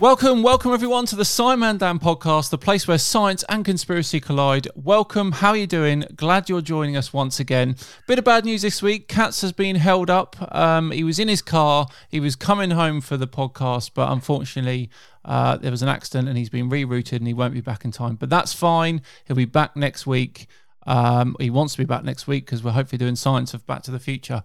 [0.00, 4.66] Welcome, welcome everyone to the SciManDan podcast, the place where science and conspiracy collide.
[4.74, 6.06] Welcome, how are you doing?
[6.16, 7.76] Glad you're joining us once again.
[8.06, 9.08] Bit of bad news this week.
[9.08, 10.36] Katz has been held up.
[10.56, 11.86] Um, he was in his car.
[12.08, 14.88] He was coming home for the podcast, but unfortunately,
[15.22, 17.90] uh, there was an accident and he's been rerouted and he won't be back in
[17.90, 18.14] time.
[18.14, 19.02] But that's fine.
[19.26, 20.46] He'll be back next week.
[20.86, 23.82] Um, he wants to be back next week because we're hopefully doing science of Back
[23.82, 24.44] to the Future.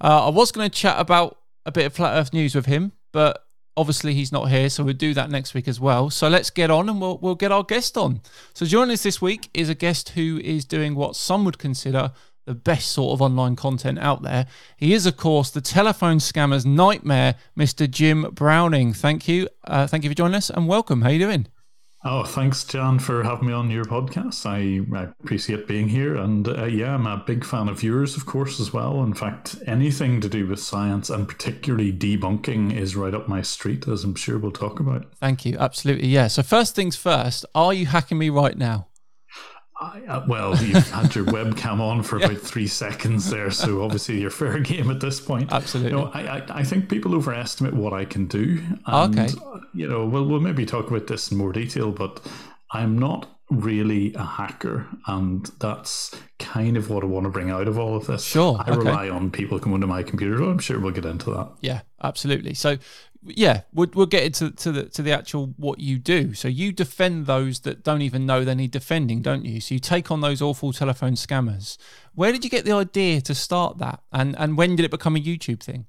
[0.00, 2.92] Uh, I was going to chat about a bit of flat Earth news with him,
[3.12, 3.45] but
[3.76, 6.10] obviously he's not here, so we'll do that next week as well.
[6.10, 8.20] So let's get on and we'll we'll get our guest on.
[8.54, 12.12] So joining us this week is a guest who is doing what some would consider
[12.46, 14.46] the best sort of online content out there.
[14.76, 17.90] He is, of course, the telephone scammer's nightmare, Mr.
[17.90, 18.92] Jim Browning.
[18.92, 21.02] Thank you, uh, thank you for joining us, and welcome.
[21.02, 21.48] How you doing?
[22.08, 24.46] Oh, thanks, Jan, for having me on your podcast.
[24.46, 26.14] I, I appreciate being here.
[26.14, 29.02] And uh, yeah, I'm a big fan of yours, of course, as well.
[29.02, 33.88] In fact, anything to do with science and particularly debunking is right up my street,
[33.88, 35.12] as I'm sure we'll talk about.
[35.16, 35.56] Thank you.
[35.58, 36.06] Absolutely.
[36.06, 36.28] Yeah.
[36.28, 38.86] So, first things first, are you hacking me right now?
[39.78, 42.26] I, uh, well, you've had your webcam on for yeah.
[42.30, 45.52] about three seconds there, so obviously you're fair game at this point.
[45.52, 45.92] Absolutely.
[45.92, 48.62] You know, I, I, I, think people overestimate what I can do.
[48.86, 49.34] And, okay.
[49.74, 52.26] You know, we'll, we'll maybe talk about this in more detail, but
[52.70, 57.68] I'm not really a hacker, and that's kind of what I want to bring out
[57.68, 58.24] of all of this.
[58.24, 58.56] Sure.
[58.58, 58.78] I okay.
[58.78, 60.42] rely on people coming to my computer.
[60.42, 61.50] I'm sure we'll get into that.
[61.60, 62.54] Yeah, absolutely.
[62.54, 62.78] So
[63.28, 66.34] yeah, we'll, we'll get into to the to the actual what you do.
[66.34, 69.60] So you defend those that don't even know they need defending, don't you?
[69.60, 71.76] So you take on those awful telephone scammers.
[72.14, 75.16] Where did you get the idea to start that, and and when did it become
[75.16, 75.86] a YouTube thing?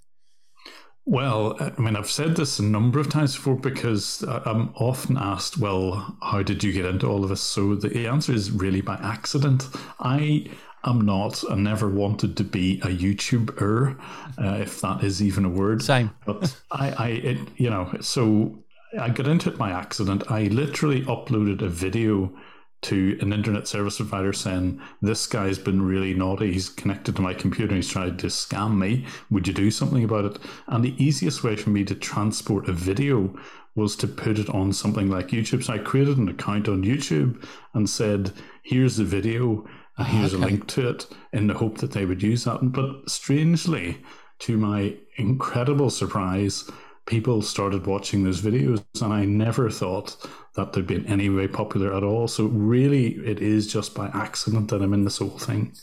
[1.10, 5.58] Well, I mean, I've said this a number of times before because I'm often asked,
[5.58, 8.96] "Well, how did you get into all of this?" So the answer is really by
[8.96, 9.70] accident.
[10.02, 10.48] I
[10.84, 13.98] am not and never wanted to be a YouTuber,
[14.38, 15.82] uh, if that is even a word.
[15.82, 16.12] Same.
[16.26, 18.58] But I, I, it, you know, so
[19.00, 20.32] I got into it by accident.
[20.32, 22.32] I literally uploaded a video
[22.80, 26.54] to an internet service provider saying, This guy's been really naughty.
[26.54, 29.06] He's connected to my computer and he's tried to scam me.
[29.32, 30.40] Would you do something about it?
[30.68, 33.36] And the easiest way for me to transport a video
[33.76, 35.64] was to put it on something like YouTube.
[35.64, 37.44] So I created an account on YouTube
[37.74, 38.32] and said,
[38.64, 40.44] Here's the video and ah, here's okay.
[40.44, 42.60] a link to it in the hope that they would use that.
[42.62, 44.04] But strangely,
[44.40, 46.70] to my incredible surprise,
[47.06, 50.16] people started watching those videos, and I never thought
[50.56, 52.28] that they'd be in any way popular at all.
[52.28, 55.74] So really, it is just by accident that I'm in this whole thing.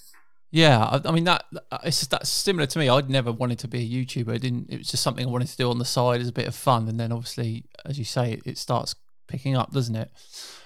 [0.53, 1.47] Yeah, I, mean that
[1.82, 2.88] it's just, that's similar to me.
[2.88, 4.34] I'd never wanted to be a YouTuber.
[4.34, 4.70] I didn't.
[4.70, 6.54] It was just something I wanted to do on the side as a bit of
[6.54, 8.94] fun, and then obviously, as you say, it starts
[9.26, 10.10] picking up, doesn't it?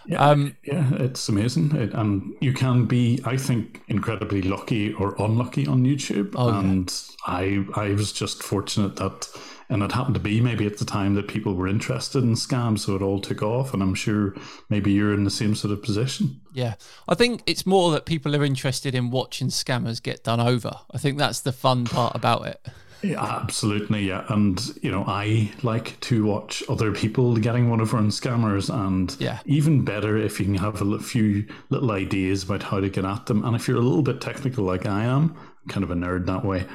[0.07, 5.15] Yeah, um, yeah, it's amazing, it, and you can be, I think, incredibly lucky or
[5.19, 6.33] unlucky on YouTube.
[6.35, 6.91] Oh, and
[7.27, 7.35] yeah.
[7.35, 9.29] I, I was just fortunate that,
[9.69, 12.81] and it happened to be maybe at the time that people were interested in scams,
[12.81, 13.75] so it all took off.
[13.75, 14.35] And I'm sure
[14.71, 16.41] maybe you're in the same sort of position.
[16.55, 16.77] Yeah,
[17.07, 20.73] I think it's more that people are interested in watching scammers get done over.
[20.91, 22.67] I think that's the fun part about it.
[23.03, 24.25] Yeah, absolutely, yeah.
[24.29, 29.15] And you know, I like to watch other people getting one over on scammers, and
[29.21, 33.05] yeah, even better if you can have a few little ideas about how to get
[33.05, 33.45] at them.
[33.45, 36.27] And if you're a little bit technical, like I am, I'm kind of a nerd
[36.27, 36.67] that way,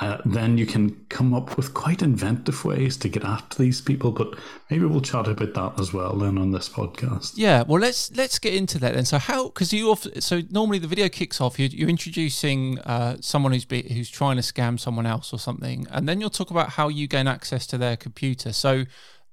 [0.00, 4.12] uh, then you can come up with quite inventive ways to get at these people.
[4.12, 4.34] But
[4.70, 7.32] maybe we'll chat about that as well then on this podcast.
[7.36, 9.06] Yeah, well let's let's get into that then.
[9.06, 9.46] So how?
[9.46, 11.58] Because you often, so normally the video kicks off.
[11.58, 15.86] You're, you're introducing uh, someone who's be, who's trying to scam someone else or something,
[15.90, 18.52] and then you'll talk about how you gain access to their computer.
[18.52, 18.84] So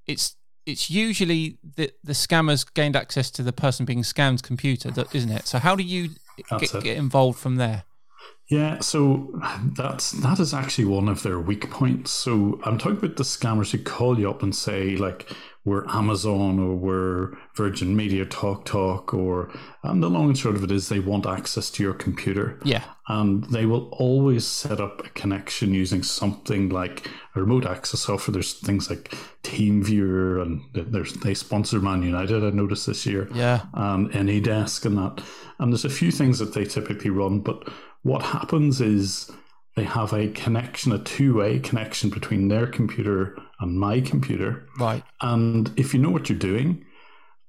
[0.08, 5.32] it's it's usually the the scammers gained access to the person being scammed computer, isn't
[5.32, 5.46] it?
[5.46, 6.12] So how do you
[6.58, 7.84] get, get involved from there?
[8.54, 9.42] Yeah, so
[9.76, 12.12] that's that is actually one of their weak points.
[12.12, 15.28] So I'm talking about the scammers who call you up and say like
[15.66, 19.50] we're Amazon or we're Virgin Media Talk Talk or
[19.82, 22.60] and the long and short of it is they want access to your computer.
[22.64, 22.84] Yeah.
[23.08, 28.34] And they will always set up a connection using something like a remote access software.
[28.34, 33.30] There's things like TeamViewer and there's they sponsor Man United, I noticed this year.
[33.34, 33.66] Yeah.
[33.74, 35.24] And AnyDesk and that.
[35.58, 37.68] And there's a few things that they typically run, but
[38.04, 39.32] what happens is
[39.76, 44.68] they have a connection, a two way connection between their computer and my computer.
[44.80, 45.04] Right.
[45.22, 46.86] And if you know what you're doing,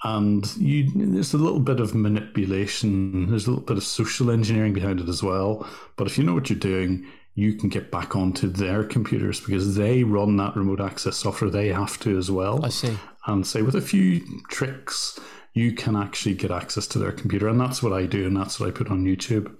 [0.05, 4.75] and you, there's a little bit of manipulation, there's a little bit of social engineering
[4.75, 5.67] behind it as well.
[5.97, 9.77] But if you know what you're doing, you can get back onto their computers because
[9.77, 11.51] they run that remote access software.
[11.51, 12.65] They have to as well.
[12.65, 12.97] I see.
[13.27, 15.19] And say with a few tricks,
[15.55, 17.49] you can actually get access to their computer.
[17.49, 19.55] And that's what I do, and that's what I put on YouTube.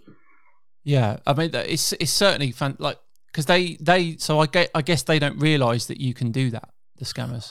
[0.85, 2.77] Yeah, I mean, it's it's certainly fun.
[2.79, 6.31] Like because they they so I get I guess they don't realize that you can
[6.31, 6.71] do that.
[6.99, 7.51] The scammers.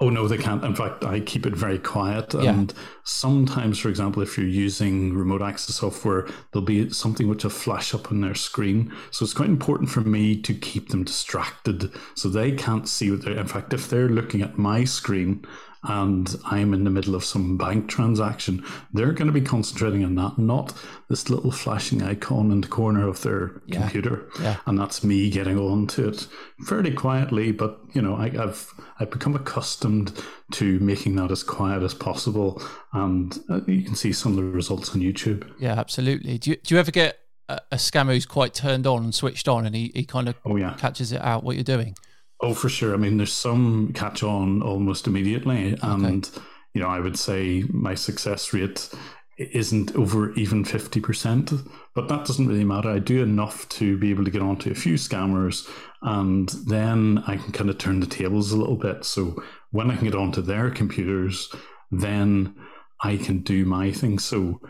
[0.00, 0.64] Oh no, they can't.
[0.64, 2.34] In fact, I keep it very quiet.
[2.34, 2.50] Yeah.
[2.50, 7.50] And sometimes, for example, if you're using remote access software, there'll be something which will
[7.50, 8.92] flash up on their screen.
[9.12, 13.22] So it's quite important for me to keep them distracted so they can't see what
[13.22, 13.38] they're.
[13.38, 15.44] In fact, if they're looking at my screen
[15.84, 20.14] and I'm in the middle of some bank transaction, they're going to be concentrating on
[20.16, 20.72] that, not
[21.08, 23.80] this little flashing icon in the corner of their yeah.
[23.80, 24.28] computer.
[24.40, 24.56] Yeah.
[24.66, 26.26] And that's me getting on to it
[26.66, 30.12] fairly quietly, but you know, I, have I've become accustomed
[30.52, 34.44] to making that as quiet as possible, and uh, you can see some of the
[34.44, 35.50] results on YouTube.
[35.58, 36.38] Yeah, absolutely.
[36.38, 39.48] Do you, do you ever get a, a scammer who's quite turned on and switched
[39.48, 40.74] on, and he, he kind of oh, yeah.
[40.78, 41.94] catches it out what you're doing?
[42.40, 42.94] Oh, for sure.
[42.94, 46.40] I mean, there's some catch on almost immediately, and okay.
[46.74, 48.90] you know, I would say my success rate
[49.36, 52.90] isn't over even 50%, but that doesn't really matter.
[52.90, 55.68] I do enough to be able to get onto a few scammers,
[56.02, 59.04] and then I can kind of turn the tables a little bit.
[59.04, 61.52] So when I can get onto their computers,
[61.90, 62.54] then
[63.02, 64.18] I can do my thing.
[64.18, 64.60] So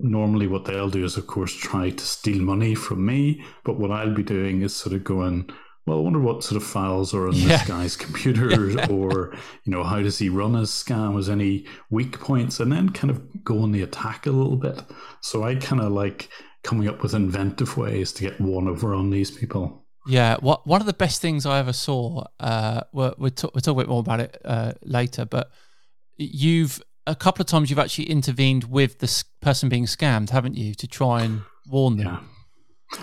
[0.00, 3.90] normally what they'll do is, of course, try to steal money from me, but what
[3.90, 5.48] I'll be doing is sort of going,
[5.88, 7.48] well, I wonder what sort of files are on yeah.
[7.48, 8.48] this guy's computer,
[8.90, 11.14] or you know, how does he run his scam?
[11.14, 14.82] Was any weak points, and then kind of go on the attack a little bit.
[15.20, 16.28] So I kind of like
[16.62, 19.86] coming up with inventive ways to get one over on these people.
[20.06, 22.24] Yeah, what one of the best things I ever saw.
[22.38, 25.50] Uh, we'll, we'll, talk, we'll talk a bit more about it uh, later, but
[26.16, 30.74] you've a couple of times you've actually intervened with the person being scammed, haven't you,
[30.74, 32.06] to try and warn them?
[32.06, 32.20] Yeah.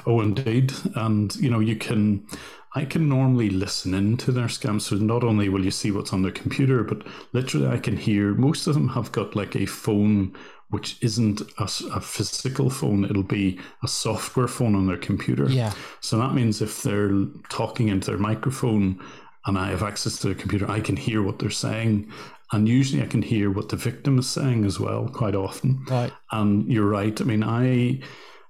[0.05, 2.25] Oh, indeed, and you know you can
[2.75, 4.81] I can normally listen into their scams.
[4.81, 8.33] So not only will you see what's on their computer, but literally I can hear
[8.33, 10.35] most of them have got like a phone
[10.69, 11.63] which isn't a,
[11.93, 13.05] a, physical phone.
[13.05, 15.47] It'll be a software phone on their computer.
[15.47, 15.73] Yeah.
[16.01, 18.99] So that means if they're talking into their microphone
[19.45, 22.11] and I have access to their computer, I can hear what they're saying.
[22.51, 25.85] And usually I can hear what the victim is saying as well, quite often.
[25.87, 26.11] Right.
[26.31, 27.19] And you're right.
[27.21, 28.01] I mean, I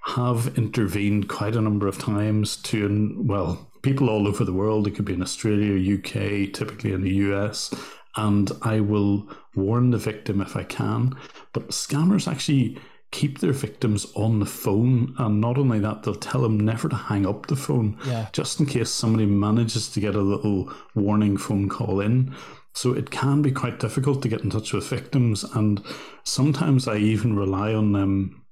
[0.05, 4.87] have intervened quite a number of times to, well, people all over the world.
[4.87, 7.73] It could be in Australia, UK, typically in the US.
[8.15, 11.15] And I will warn the victim if I can.
[11.53, 12.79] But scammers actually
[13.11, 15.13] keep their victims on the phone.
[15.19, 18.27] And not only that, they'll tell them never to hang up the phone, yeah.
[18.33, 22.35] just in case somebody manages to get a little warning phone call in.
[22.73, 25.43] So it can be quite difficult to get in touch with victims.
[25.43, 25.81] And
[26.23, 28.45] sometimes I even rely on them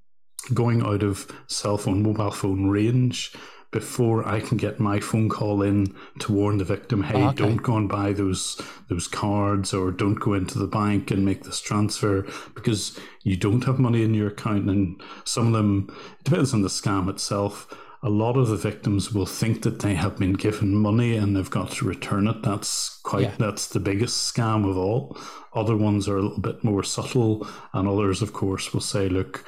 [0.53, 3.33] going out of cell phone, mobile phone range
[3.73, 7.35] before I can get my phone call in to warn the victim, hey, oh, okay.
[7.35, 11.43] don't go and buy those those cards or don't go into the bank and make
[11.43, 14.69] this transfer because you don't have money in your account.
[14.69, 17.67] And some of them, it depends on the scam itself.
[18.03, 21.49] A lot of the victims will think that they have been given money and they've
[21.49, 22.43] got to return it.
[22.43, 23.35] That's quite yeah.
[23.39, 25.17] that's the biggest scam of all.
[25.55, 29.45] Other ones are a little bit more subtle, and others, of course, will say, look,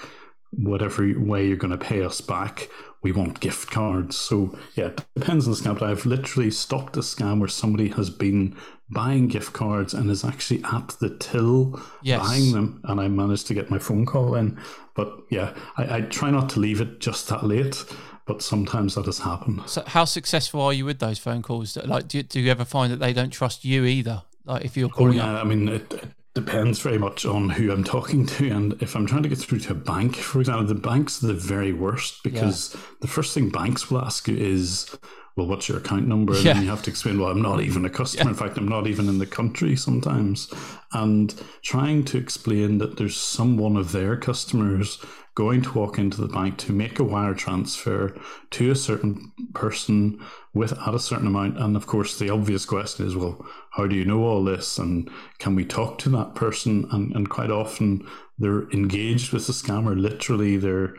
[0.52, 2.70] whatever way you're going to pay us back,
[3.06, 4.18] we want gift cards.
[4.18, 5.78] So yeah, it depends on the scam.
[5.78, 8.56] But I've literally stopped a scam where somebody has been
[8.90, 12.20] buying gift cards and is actually at the till yes.
[12.20, 14.60] buying them, and I managed to get my phone call in.
[14.96, 17.86] But yeah, I, I try not to leave it just that late.
[18.26, 19.62] But sometimes that has happened.
[19.68, 21.78] So, how successful are you with those phone calls?
[21.78, 24.24] Like, do you, do you ever find that they don't trust you either?
[24.46, 25.46] Like, if you're oh, calling, oh, yeah, up?
[25.46, 28.52] I mean, it, it depends very much on who I'm talking to.
[28.52, 31.28] And if I'm trying to get through to a bank, for example, the banks are
[31.28, 32.82] the very worst because yeah.
[33.00, 34.96] the first thing banks will ask you is,
[35.38, 36.34] well, what's your account number?
[36.34, 36.54] And yeah.
[36.54, 38.26] then you have to explain, well, I'm not even a customer.
[38.26, 38.30] Yeah.
[38.32, 40.54] In fact, I'm not even in the country sometimes.
[40.92, 45.00] And trying to explain that there's some one of their customers
[45.36, 48.18] going to walk into the bank to make a wire transfer
[48.52, 50.20] to a certain person
[50.54, 51.58] with at a certain amount.
[51.58, 54.78] And of course, the obvious question is, well, how do you know all this?
[54.78, 56.88] And can we talk to that person?
[56.92, 58.08] And, and quite often
[58.40, 60.00] they're engaged with the scammer.
[60.00, 60.96] Literally, they're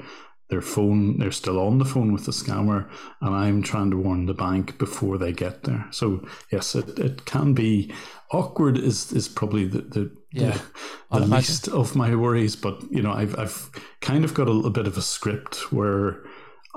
[0.49, 2.89] their phone they're still on the phone with the scammer
[3.21, 5.87] and i'm trying to warn the bank before they get there.
[5.91, 7.93] So yes it, it can be
[8.31, 10.59] awkward is is probably the the, yeah,
[11.13, 14.53] the, the least of my worries but you know i've i've kind of got a
[14.53, 16.25] little bit of a script where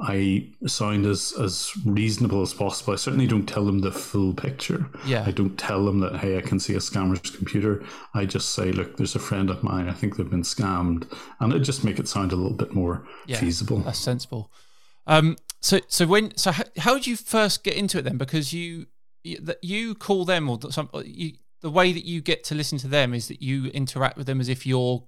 [0.01, 2.93] I sound as as reasonable as possible.
[2.93, 4.85] I certainly don't tell them the full picture.
[5.05, 5.23] Yeah.
[5.25, 7.83] I don't tell them that hey, I can see a scammer's computer.
[8.13, 9.89] I just say, look, there's a friend of mine.
[9.89, 13.05] I think they've been scammed, and it just make it sound a little bit more
[13.25, 13.79] yeah, feasible.
[13.79, 14.51] That's sensible.
[15.07, 15.37] Um.
[15.61, 18.17] So so when so how, how did you first get into it then?
[18.17, 18.87] Because you
[19.23, 22.87] you, you call them or some you the way that you get to listen to
[22.87, 25.03] them is that you interact with them as if you're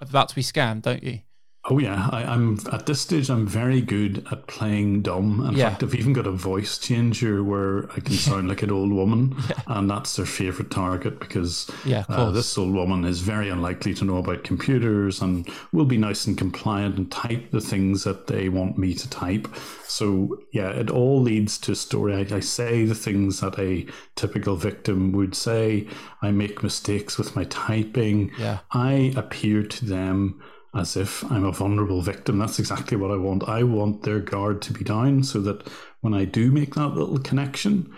[0.00, 1.20] about to be scammed, don't you?
[1.68, 3.28] Oh yeah, I, am at this stage.
[3.28, 5.44] I'm very good at playing dumb.
[5.48, 5.70] In Yeah.
[5.70, 9.34] fact, I've even got a voice changer where I can sound like an old woman,
[9.50, 9.56] Yeah.
[9.66, 14.04] and that's their favorite target because Yeah, uh, this old woman is very unlikely to
[14.04, 18.48] know about computers and will be nice and compliant and type the things that they
[18.48, 19.48] want me to type.
[19.88, 22.14] So yeah, it all leads to a story.
[22.14, 25.88] I, I say the things that a typical victim would say.
[26.22, 28.30] I make mistakes with my typing.
[28.38, 28.58] Yeah.
[28.72, 30.40] I appear to them
[30.76, 32.38] as if I'm a vulnerable victim.
[32.38, 33.48] That's exactly what I want.
[33.48, 35.66] I want their guard to be down so that
[36.00, 37.92] when I do make that little connection,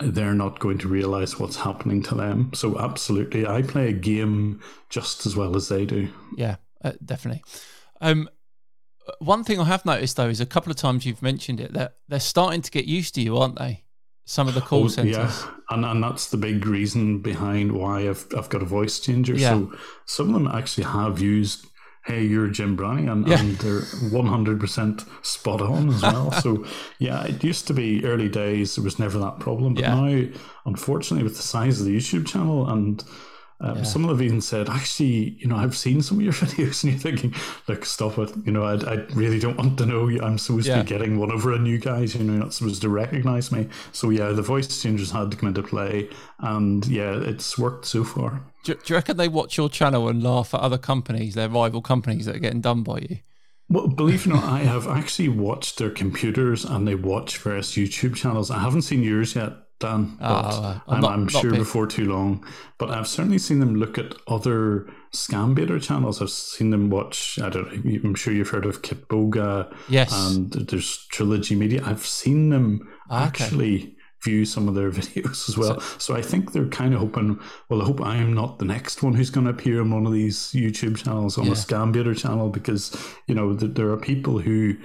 [0.00, 2.50] they're not going to realize what's happening to them.
[2.54, 6.08] So, absolutely, I play a game just as well as they do.
[6.36, 7.44] Yeah, uh, definitely.
[8.00, 8.28] Um,
[9.18, 11.96] one thing I have noticed though is a couple of times you've mentioned it that
[12.08, 13.84] they're starting to get used to you, aren't they?
[14.24, 15.16] Some of the call Oh, centers.
[15.16, 19.34] Yeah, and, and that's the big reason behind why I've, I've got a voice changer.
[19.34, 19.50] Yeah.
[19.50, 19.72] So,
[20.06, 21.66] some of them actually have used,
[22.04, 23.38] hey, you're Jim Browning, and, Yeah.
[23.40, 26.32] and they're 100% spot on as well.
[26.32, 26.64] so,
[26.98, 29.74] yeah, it used to be early days, there was never that problem.
[29.74, 29.94] But Yeah.
[29.94, 30.28] now,
[30.66, 33.02] unfortunately, with the size of the YouTube channel and
[33.62, 33.82] um, Yeah.
[33.84, 36.92] Some of them even said, actually, you know, I've seen some of your videos, and
[36.92, 37.34] you're thinking,
[37.68, 38.30] look, stop it.
[38.44, 40.08] You know, I, I really don't want to know.
[40.20, 40.78] I'm supposed Yeah.
[40.78, 42.14] to be getting one over on you guys.
[42.14, 43.68] You know, you're not supposed to recognize me.
[43.92, 46.08] So, yeah, the voice changers had to come into play.
[46.40, 48.42] And yeah, it's worked so far.
[48.64, 51.82] Do, do you reckon they watch your channel and laugh at other companies, their rival
[51.82, 53.18] companies that are getting done by you?
[53.68, 57.72] Well, believe it or not, I have actually watched their computers and they watch various
[57.72, 58.50] YouTube channels.
[58.50, 59.52] I haven't seen yours yet,
[59.82, 61.60] Dan, but uh, I'm I'm, not- I'm sure big.
[61.60, 62.44] before too long.
[62.78, 66.20] But I've certainly seen them look at other scam baiter channels.
[66.22, 70.10] I've seen them watch, I don't know, I'm sure you've heard of Kitboga Yes.
[70.12, 71.82] and there's Trilogy Media.
[71.84, 73.44] I've seen them Ah, okay.
[73.44, 75.80] actually view some of their videos as well.
[75.98, 79.02] So, I think they're kind of hoping, well, I hope I am not the next
[79.02, 81.52] one who's going to appear on one of these YouTube channels, on Yeah.
[81.52, 82.96] a scam baiter channel, because,
[83.26, 84.76] you know, th- there are people who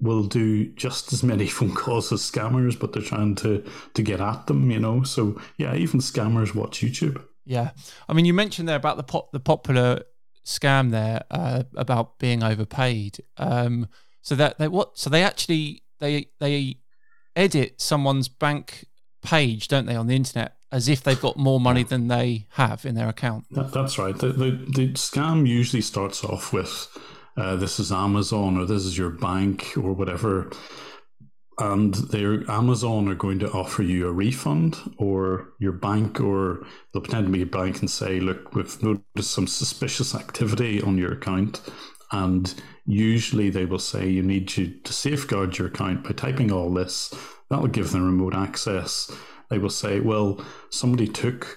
[0.00, 4.20] will do just as many phone calls as scammers, but they're trying to, to get
[4.20, 5.02] at them, you know.
[5.02, 7.22] So, yeah, even scammers watch YouTube.
[7.44, 7.70] Yeah,
[8.08, 10.02] I mean, you mentioned there about the pop, the popular
[10.44, 13.18] scam there uh, about being overpaid.
[13.36, 13.88] Um,
[14.22, 14.98] so that they what?
[14.98, 16.78] So they actually they they
[17.36, 18.86] edit someone's bank
[19.22, 22.84] page, don't they, on the internet, as if they've got more money than they have
[22.84, 23.44] in their account.
[23.50, 24.16] That, that's right.
[24.16, 26.88] The, the, the scam usually starts off with
[27.36, 30.50] uh, this is Amazon or this is your bank or whatever.
[31.58, 37.02] And their Amazon are going to offer you a refund, or your bank, or they'll
[37.02, 41.12] pretend to be a bank and say, Look, we've noticed some suspicious activity on your
[41.12, 41.60] account.
[42.10, 42.52] And
[42.86, 47.14] usually they will say, You need you to safeguard your account by typing all this.
[47.50, 49.10] That will give them remote access.
[49.48, 51.56] They will say, Well, somebody took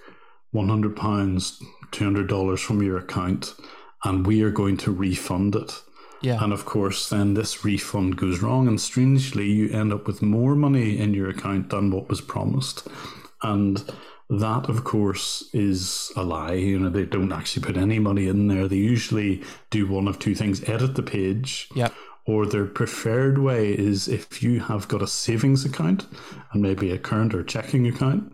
[0.53, 3.55] £100, $200 from your account,
[4.03, 5.81] and we are going to refund it.
[6.21, 10.21] Yeah, And of course, then this refund goes wrong, and strangely, you end up with
[10.23, 12.87] more money in your account than what was promised.
[13.43, 13.83] And
[14.29, 16.53] that, of course, is a lie.
[16.53, 18.67] You know, they don't actually put any money in there.
[18.67, 21.89] They usually do one of two things edit the page, yeah,
[22.25, 26.05] or their preferred way is if you have got a savings account
[26.51, 28.33] and maybe a current or checking account,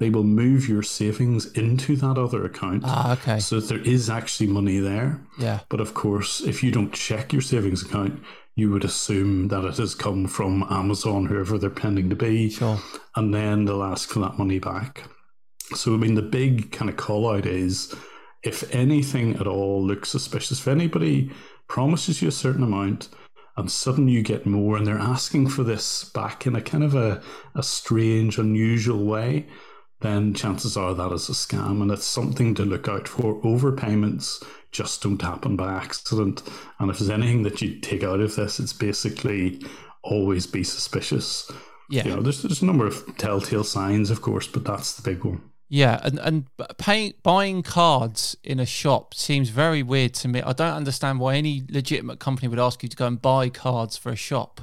[0.00, 2.82] they will move your savings into that other account.
[2.86, 5.20] Ah, okay, so that there is actually money there.
[5.38, 8.20] yeah, But of course, if you don't check your savings account,
[8.56, 12.80] you would assume that it has come from Amazon, whoever they're pretending to be, sure,
[13.14, 15.04] and then they'll ask for that money back.
[15.74, 17.94] So, I mean, the big kind of call out is
[18.42, 21.30] if anything at all looks suspicious, if anybody
[21.68, 23.08] promises you a certain amount
[23.56, 26.94] and suddenly you get more and they're asking for this back in a kind of
[26.94, 27.22] a,
[27.54, 29.46] a strange, unusual way,
[30.00, 33.40] then chances are that is a scam and it's something to look out for.
[33.42, 34.42] Overpayments
[34.72, 36.42] just don't happen by accident.
[36.78, 39.60] And if there's anything that you take out of this, it's basically
[40.02, 41.50] always be suspicious.
[41.90, 45.02] yeah, You know, there's, there's a number of telltale signs, of course, but that's the
[45.02, 45.42] big one.
[45.68, 46.46] yeah, and and
[46.78, 50.40] paying buying cards in a shop seems very weird to me.
[50.42, 53.96] I don't understand why any legitimate company would ask you to go and buy cards
[53.96, 54.62] for a shop.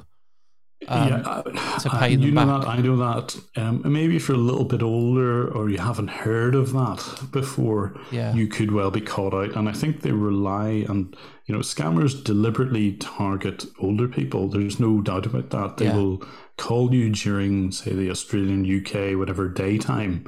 [0.86, 2.60] Um, yeah, I- to I- pay them you know back.
[2.62, 2.68] that.
[2.68, 3.36] I know that.
[3.56, 7.98] Um, maybe if you're a little bit older or you haven't heard of that before,
[8.12, 8.32] Yeah.
[8.34, 9.56] you could well be caught out.
[9.56, 11.14] And I think they rely on,
[11.46, 14.48] you know, scammers deliberately target older people.
[14.48, 15.78] There's no doubt about that.
[15.78, 15.96] They Yeah.
[15.96, 16.22] will
[16.56, 20.24] call you during, say, the Australian, UK, whatever daytime,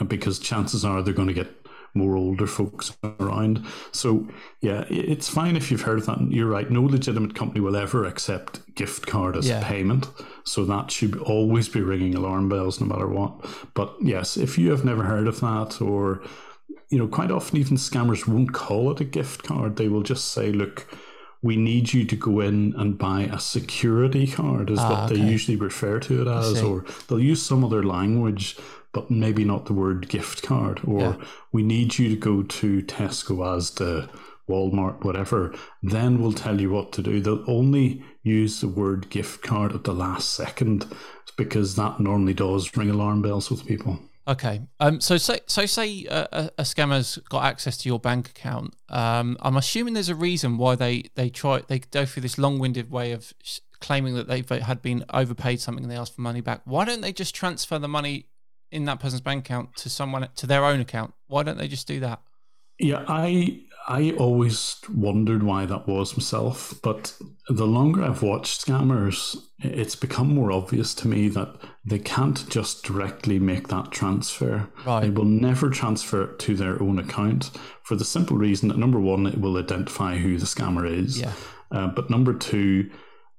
[0.00, 1.63] uh, because chances are they're going to get
[1.94, 3.64] more older folks around.
[3.92, 4.26] So
[4.60, 6.20] yeah, it's fine if you've heard of that.
[6.30, 6.70] You're right.
[6.70, 9.62] No legitimate company will ever accept gift card as Yeah.
[9.66, 10.08] payment.
[10.44, 13.46] So that should always be ringing alarm bells no matter what.
[13.74, 16.22] But yes, if you have never heard of that or
[16.90, 19.76] you know, quite often even scammers won't call it a gift card.
[19.76, 20.86] They will just say, look,
[21.42, 25.16] we need you to go in and buy a security card, is Ah, what they
[25.20, 25.28] okay.
[25.30, 28.56] usually refer to it as, or they'll use some other language,
[28.94, 30.80] but maybe not the word gift card.
[30.86, 31.16] Or Yeah.
[31.52, 34.08] we need you to go to Tesco, Asda,
[34.48, 35.54] Walmart, whatever.
[35.82, 37.20] Then we'll tell you what to do.
[37.20, 40.86] They'll only use the word gift card at the last second
[41.36, 43.98] because that normally does ring alarm bells with people.
[44.26, 44.62] Okay.
[44.80, 45.00] Um.
[45.00, 48.74] So say so say a, a, scammer's got access to your bank account.
[48.88, 49.36] Um.
[49.40, 53.12] I'm assuming there's a reason why they they try they go through this long-winded way
[53.12, 53.34] of
[53.80, 56.62] claiming that they've had been overpaid something and they ask for money back.
[56.64, 58.28] Why don't they just transfer the money
[58.74, 61.14] in that person's bank account to someone to their own account?
[61.28, 62.20] Why don't they just do that?
[62.78, 67.14] Yeah, I I always wondered why that was myself, but
[67.48, 71.54] the longer I've watched scammers, it's become more obvious to me that
[71.84, 74.68] they can't just directly make that transfer.
[74.86, 75.02] Right.
[75.02, 77.50] They will never transfer it to their own account
[77.82, 81.20] for the simple reason that number one, it will identify who the scammer is.
[81.20, 81.32] Yeah.
[81.70, 82.90] Uh, but number two,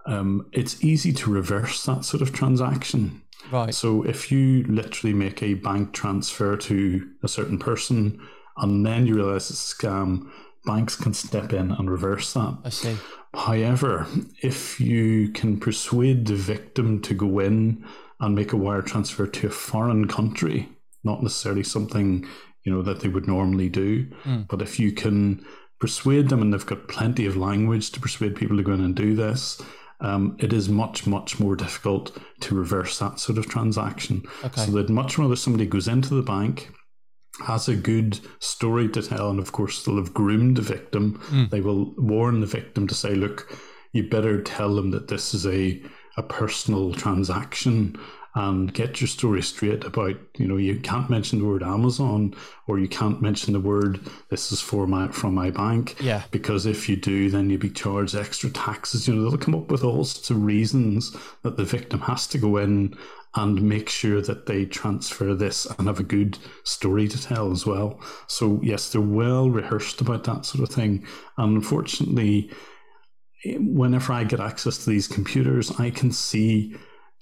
[0.06, 3.24] um, it's easy to reverse that sort of transaction.
[3.52, 3.74] Right.
[3.74, 8.20] So if you literally make a bank transfer to a certain person
[8.58, 10.30] and then you realize it's a scam,
[10.66, 12.58] banks can step in and reverse that.
[12.64, 12.98] I see.
[13.34, 14.08] However,
[14.42, 17.86] if you can persuade the victim to go in
[18.20, 20.70] and make a wire transfer to a foreign country,
[21.04, 22.26] not necessarily something
[22.64, 24.48] you know that they would normally do, Mm.
[24.48, 25.46] but if you can
[25.80, 28.96] persuade them and they've got plenty of language to persuade people to go in and
[28.96, 29.62] do this,
[30.02, 34.24] um, it is much much more difficult to reverse that sort of transaction.
[34.44, 34.66] Okay.
[34.66, 36.70] So they'd much rather somebody goes into the bank,
[37.46, 41.20] has a good story to tell, and of course they'll have groomed the victim.
[41.30, 41.50] Mm.
[41.50, 43.58] They will warn the victim to say, "Look,
[43.94, 45.82] you better tell them that this is a
[46.18, 47.98] a personal transaction."
[48.38, 52.36] And get your story straight about, you know, you can't mention the word Amazon
[52.68, 56.24] or you can't mention the word this is for my from my bank Yeah.
[56.32, 59.08] because if you do, then you'll be charged extra taxes.
[59.08, 62.38] You know, they'll come up with all sorts of reasons that the victim has to
[62.38, 62.98] go in
[63.38, 67.66] and make sure that they transfer this and have a good story to tell as
[67.66, 68.00] well.
[68.28, 71.06] So, yes, they're well rehearsed about that sort of thing.
[71.38, 72.50] And unfortunately,
[73.60, 76.76] whenever I get access to these computers, I can see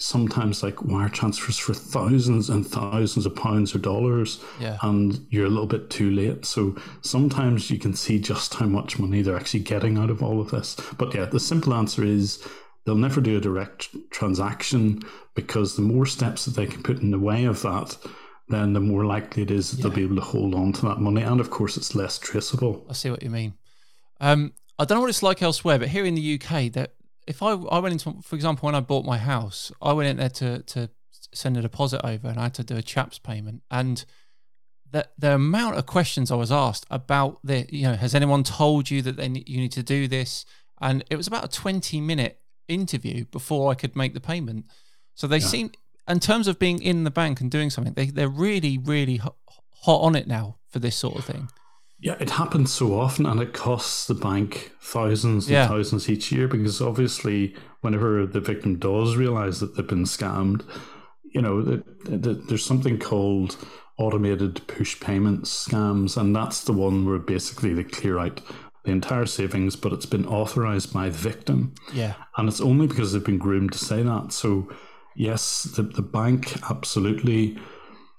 [0.04, 4.78] sometimes like wire transfers for thousands and thousands of pounds or dollars Yeah.
[4.82, 6.46] and you're a little bit too late.
[6.46, 10.42] So sometimes you can see just how much money they're actually getting out of all
[10.42, 10.76] of this.
[10.98, 12.46] But yeah, the simple answer is
[12.86, 15.02] they'll never do a direct transaction
[15.36, 17.98] because the more steps that they can put in the way of that,
[18.50, 21.00] then the more likely it is that they'll be able to hold on to that
[21.00, 21.22] money.
[21.22, 22.86] And of course, it's less traceable.
[22.90, 23.54] I see what you mean.
[24.20, 26.94] Um, I don't know what it's like elsewhere, but here in the UK, that
[27.28, 30.18] if I I went into, for example, when I bought my house, I went in
[30.18, 30.90] there to to
[31.34, 34.04] send a deposit over, and I had to do a chaps payment, and
[34.92, 38.92] the the amount of questions I was asked about the, you know, has anyone told
[38.92, 40.46] you that they you need to do this?
[40.82, 44.66] And it was about a twenty minute interview before I could make the payment.
[45.16, 45.48] So they Yeah.
[45.48, 45.72] seem,
[46.08, 49.36] in terms of being in the bank and doing something, they they're really really hot,
[49.82, 51.50] hot on it now for this sort of thing.
[52.04, 55.68] Yeah, it happens so often and it costs the bank thousands and Yeah.
[55.70, 60.64] thousands each year because obviously, whenever the victim does realize that they've been scammed,
[61.34, 61.84] you know, that
[62.24, 63.56] that there's something called
[63.98, 68.42] automated push payments scams, and that's the one where basically they clear out
[68.84, 71.74] the entire savings, but it's been authorized by the victim.
[71.94, 72.16] Yeah.
[72.36, 74.34] And it's only because they've been groomed to say that.
[74.34, 74.68] So,
[75.16, 77.58] yes, the, the bank absolutely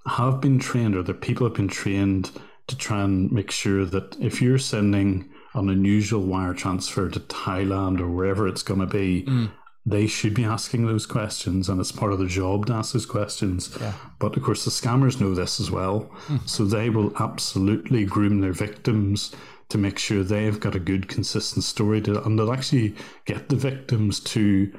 [0.06, 2.30] have been trained, or the people have been trained
[2.66, 8.00] to try and make sure that if you're sending an unusual wire transfer to Thailand
[8.00, 9.50] or wherever it's going to be, mm.
[9.86, 13.06] they should be asking those questions, and it's part of their job to ask those
[13.06, 13.76] questions.
[13.80, 13.92] Yeah.
[14.18, 16.00] But of course, the scammers know this as well.
[16.26, 16.38] Hmm.
[16.46, 19.34] So they will absolutely groom their victims
[19.68, 23.56] to make sure they've got a good, consistent story to, and they'll actually get the
[23.56, 24.72] victims to,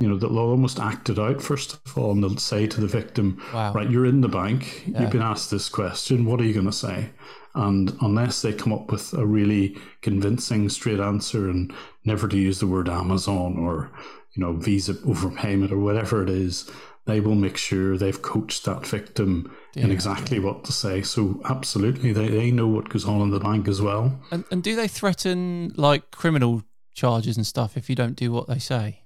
[0.00, 2.86] you know, they'll almost act it out first of all, and they'll say to the
[2.86, 3.72] victim, Wow.
[3.74, 6.72] right, you're in the bank, you've been asked this question, what are you going to
[6.72, 7.10] say?
[7.54, 11.72] And unless they come up with a really convincing straight answer and
[12.04, 13.90] never to use the word Amazon or,
[14.34, 16.70] you know, Visa overpayment or whatever it is,
[17.06, 21.02] they will make sure they've coached that victim in exactly what to say.
[21.02, 24.20] So absolutely, they, they know what goes on in the bank as well.
[24.30, 26.62] And and do they threaten like criminal
[26.94, 29.02] charges and stuff if you don't do what they say?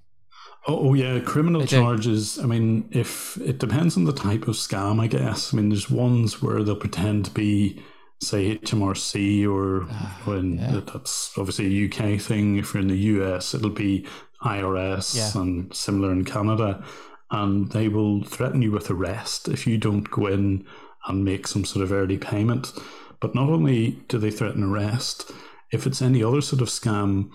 [0.67, 2.39] Oh, oh, yeah, criminal charges.
[2.39, 5.53] I mean, if it depends on the type of scam, I guess.
[5.53, 7.83] I mean, there's ones where they'll pretend to be,
[8.21, 9.81] say, HMRC, or
[10.25, 10.81] when Ah, yeah.
[10.91, 12.57] that's obviously a UK thing.
[12.57, 14.07] If you're in the US, it'll be
[14.43, 15.39] IRS Yeah.
[15.41, 16.83] and similar in Canada,
[17.29, 20.65] and they will threaten you with arrest if you don't go in
[21.07, 22.73] and make some sort of early payment.
[23.19, 25.31] But not only do they threaten arrest,
[25.71, 27.29] if it's any other sort of scam,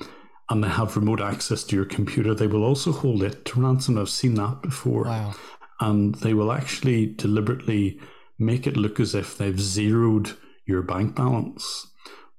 [0.50, 3.96] and they have remote access to your computer, they will also hold it to ransom.
[3.98, 5.04] I've seen that before.
[5.04, 5.34] Wow.
[5.80, 7.98] And they will actually deliberately
[8.38, 10.32] make it look as if they've zeroed
[10.66, 11.86] your bank balance.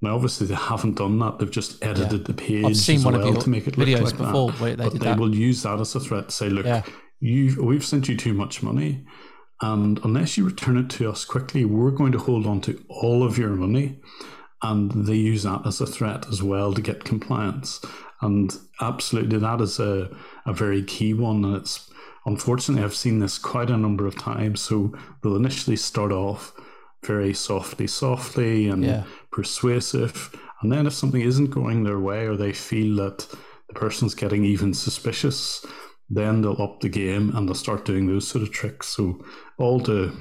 [0.04, 1.40] Now, obviously, they haven't done that.
[1.40, 2.28] They've just edited Yeah.
[2.28, 4.18] the page I've seen as one well of your to make it look videos like
[4.18, 4.60] before that.
[4.62, 5.20] where they but they that.
[5.20, 6.84] will use that as a threat to say, look, Yeah.
[7.20, 9.06] you we've sent you too much money,
[9.62, 13.24] and unless you return it to us quickly, we're going to hold on to all
[13.24, 14.00] of your money.
[14.64, 17.82] And they use that as a threat as well to get compliance.
[18.22, 20.10] And absolutely, that is a,
[20.46, 21.44] a very key one.
[21.44, 21.90] And it's
[22.26, 24.62] unfortunately, I've seen this quite a number of times.
[24.62, 26.54] So they'll initially start off
[27.04, 29.04] very softly, softly and Yeah.
[29.32, 30.36] persuasive.
[30.62, 33.28] And then if something isn't going their way or they feel that
[33.68, 35.66] the person's getting even suspicious,
[36.10, 38.88] then they'll up the game and they'll start doing those sort of tricks.
[38.90, 39.26] So
[39.58, 40.12] all to,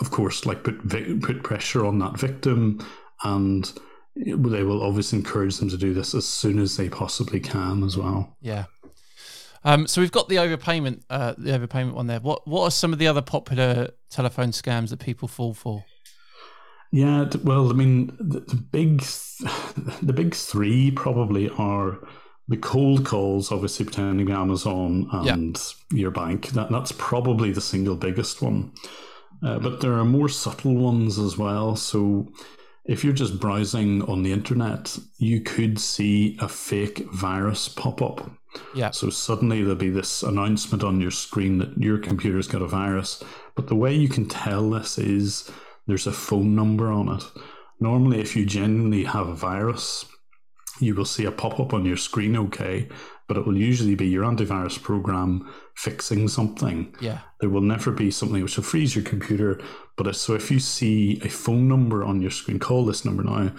[0.00, 0.86] of course, like put
[1.22, 2.84] put pressure on that victim,
[3.24, 3.72] and
[4.16, 7.96] they will obviously encourage them to do this as soon as they possibly can as
[7.96, 8.36] well.
[8.40, 8.64] Yeah.
[9.64, 12.20] Um, so we've got the overpayment, uh, the overpayment one there.
[12.20, 15.84] What what are some of the other popular telephone scams that people fall for?
[16.90, 18.98] Yeah, well, I mean, the, the big,
[20.02, 21.98] the big three probably are
[22.48, 25.32] the cold calls, obviously pretending to be Amazon Yeah.
[25.32, 25.58] and
[25.90, 26.48] your bank.
[26.48, 28.72] That that's probably the single biggest one.
[29.42, 31.76] Uh, but there are more subtle ones as well.
[31.76, 32.28] So
[32.84, 38.30] if you're just browsing on the internet, you could see a fake virus pop up.
[38.74, 38.90] Yeah.
[38.90, 43.22] So suddenly there'll be this announcement on your screen that your computer's got a virus.
[43.54, 45.50] But the way you can tell this is
[45.86, 47.24] there's a phone number on it.
[47.80, 50.04] Normally, if you genuinely have a virus,
[50.80, 52.88] you will see a pop up on your screen, okay,
[53.32, 56.94] but it will usually be your antivirus program fixing something.
[57.00, 57.20] Yeah.
[57.40, 59.58] There will never be something which will freeze your computer.
[59.96, 63.22] But if, so if you see a phone number on your screen, call this number
[63.22, 63.54] now.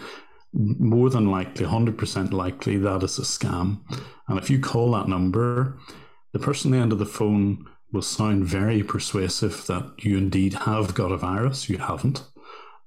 [0.53, 3.79] More than likely, 100% likely, that is a scam.
[4.27, 5.79] And if you call that number,
[6.33, 10.53] the person at the end of the phone will sound very persuasive that you indeed
[10.53, 11.67] have got a virus.
[11.67, 12.23] You haven't.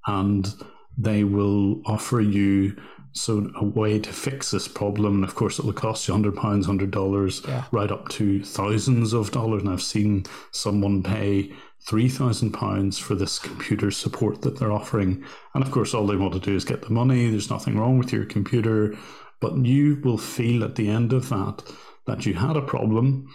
[0.06, 0.54] And
[0.96, 2.76] they will offer you
[3.16, 5.16] so a way to fix this problem.
[5.16, 7.64] And of course, it will cost you hundred pounds, hundred dollars, Yeah.
[7.72, 9.62] right up to thousands of dollars.
[9.62, 11.52] And I've seen someone pay
[11.88, 15.24] three thousand pounds for this computer support that they're offering.
[15.54, 17.30] And of course, all they want to do is get the money.
[17.30, 18.94] There's nothing wrong with your computer,
[19.40, 21.62] but you will feel at the end of that
[22.06, 23.28] that you had a problem.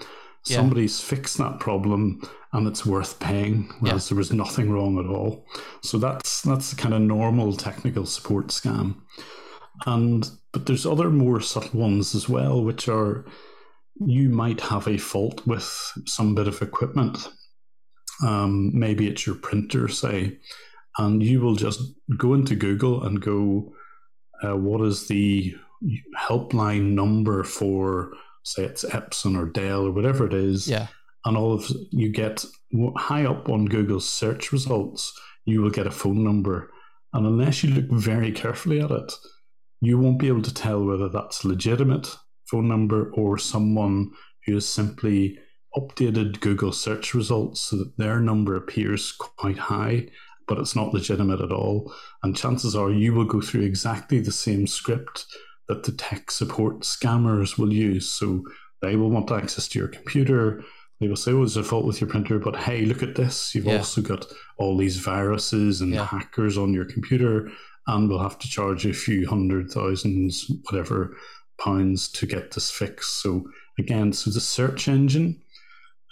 [0.45, 0.57] Yeah.
[0.57, 5.45] Somebody's fixed that problem and it's worth paying, whereas there was nothing wrong at all.
[5.81, 8.95] So that's that's the kind of normal technical support scam.
[9.85, 13.25] And but there's other more subtle ones as well, which are
[14.05, 17.27] you might have a fault with some bit of equipment.
[18.25, 20.37] Um, maybe it's your printer, say,
[20.97, 21.81] and you will just
[22.17, 23.73] go into Google and go,
[24.43, 25.55] uh, what is the
[26.19, 28.11] helpline number for,
[28.43, 30.87] say, it's Epson or Dell or whatever it is, Yeah.
[31.25, 32.45] and all of you get
[32.97, 35.13] high up on Google's search results,
[35.45, 36.71] you will get a phone number,
[37.13, 39.13] and unless you look very carefully at it,
[39.81, 42.15] you won't be able to tell whether that's legitimate
[42.49, 44.11] phone number or someone
[44.45, 45.37] who has simply
[45.75, 50.07] updated Google search results so that their number appears quite high,
[50.47, 51.93] but it's not legitimate at all.
[52.23, 55.25] And chances are you will go through exactly the same script
[55.69, 58.09] that the tech support scammers will use.
[58.09, 58.43] So
[58.81, 60.61] they will want access to your computer.
[60.99, 63.55] They will say, oh, there's a fault with your printer, but hey, look at this.
[63.55, 63.77] You've Yeah.
[63.77, 64.25] also got
[64.57, 66.05] all these viruses and Yeah.
[66.05, 67.49] hackers on your computer,
[67.87, 71.17] and we'll have to charge you a few hundred thousands, whatever,
[71.59, 73.21] pounds to get this fixed.
[73.21, 73.43] So
[73.79, 75.41] again, so the search engine,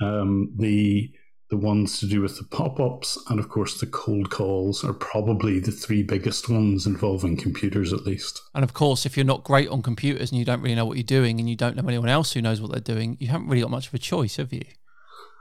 [0.02, 1.12] um, the
[1.50, 5.60] the ones to do with the pop-ups, and of course the cold calls are probably
[5.60, 8.40] the three biggest ones involving computers, at least.
[8.54, 10.98] And of course, if you're not great on computers and you don't really know what
[10.98, 13.48] you're doing and you don't know anyone else who knows what they're doing, you haven't
[13.48, 14.62] really got much of a choice, have you?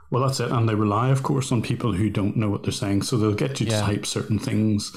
[0.09, 0.49] Well, that's it.
[0.51, 3.03] And they rely, of course, on people who don't know what they're saying.
[3.03, 3.81] So they'll get you to Yeah.
[3.81, 4.91] type certain things.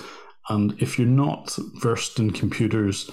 [0.49, 3.11] And if you're not versed in computers,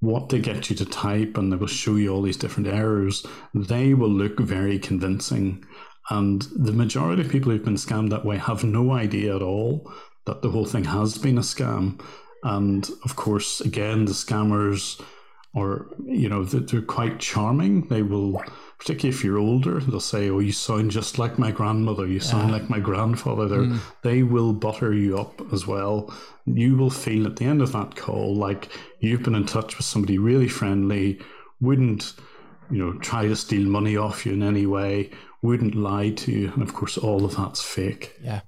[0.00, 3.24] what they get you to type and they will show you all these different errors,
[3.54, 5.64] they will look very convincing.
[6.10, 9.92] And the majority of people who've been scammed that way have no idea at all
[10.26, 12.00] that the whole thing has been a scam.
[12.42, 15.00] And of course, again, the scammers
[15.54, 17.88] are, you know, they're they're quite charming.
[17.88, 18.42] They will,
[18.78, 22.06] particularly if you're older, they'll say, "Oh, you sound just like my grandmother.
[22.06, 22.54] You sound Yeah.
[22.56, 23.78] like my grandfather." Mm.
[24.02, 26.12] They will butter you up as well.
[26.46, 28.68] You will feel at the end of that call like
[29.00, 31.20] you've been in touch with somebody really friendly,
[31.60, 32.14] wouldn't,
[32.70, 35.10] you know, try to steal money off you in any way,
[35.42, 38.14] wouldn't lie to you, and of course, all of that's fake.
[38.22, 38.40] Yeah.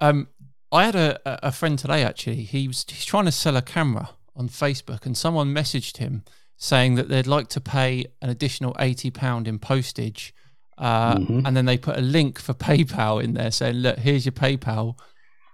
[0.00, 0.28] Um,
[0.70, 2.42] I had a, a a friend today actually.
[2.42, 6.24] He was he's trying to sell a camera on Facebook, and someone messaged him
[6.56, 10.34] saying that they'd like to pay an additional eighty pound in postage,
[10.78, 11.46] uh, Mhm.
[11.46, 14.98] and then they put a link for PayPal in there, saying, "Look, here's your PayPal."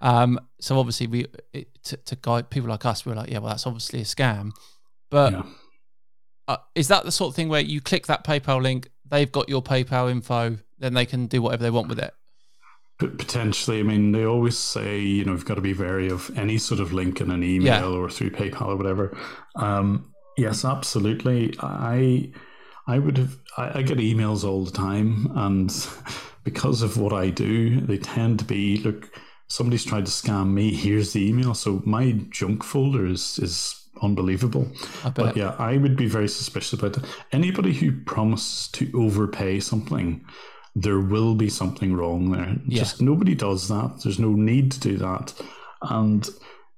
[0.00, 3.50] Um, so obviously, we it, to, to guide people like us, we're like, "Yeah, well,
[3.50, 4.50] that's obviously a scam."
[5.10, 5.42] But yeah.
[6.48, 9.48] uh, is that the sort of thing where you click that PayPal link, they've got
[9.48, 12.14] your PayPal info, then they can do whatever they want with it?
[12.98, 16.56] Potentially, I mean, they always say you know you've got to be wary of any
[16.58, 17.98] sort of link in an email Yeah.
[17.98, 19.16] or through PayPal or whatever.
[19.56, 21.54] Um, yes, absolutely.
[21.60, 22.30] I
[22.86, 23.36] I would have.
[23.56, 25.74] I, I get emails all the time, and
[26.44, 29.10] because of what I do, they tend to be look.
[29.48, 30.72] Somebody's tried to scam me.
[30.74, 31.54] Here's the email.
[31.54, 34.66] So my junk folder is is unbelievable.
[35.14, 37.04] But yeah, I would be very suspicious about that.
[37.32, 40.24] Anybody who promises to overpay something,
[40.74, 42.56] there will be something wrong there.
[42.66, 42.78] Yeah.
[42.78, 44.00] Just nobody does that.
[44.02, 45.34] There's no need to do that.
[45.82, 46.28] And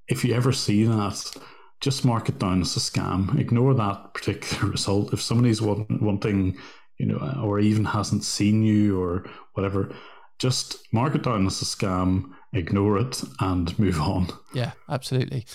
[0.09, 1.37] if you ever see that,
[1.81, 3.39] just mark it down as a scam.
[3.39, 5.13] Ignore that particular result.
[5.13, 6.57] If somebody's want, wanting,
[6.99, 9.95] you know, or even hasn't seen you or whatever,
[10.39, 14.29] just mark it down as a scam, ignore it, and move on.
[14.53, 15.47] Yeah, absolutely.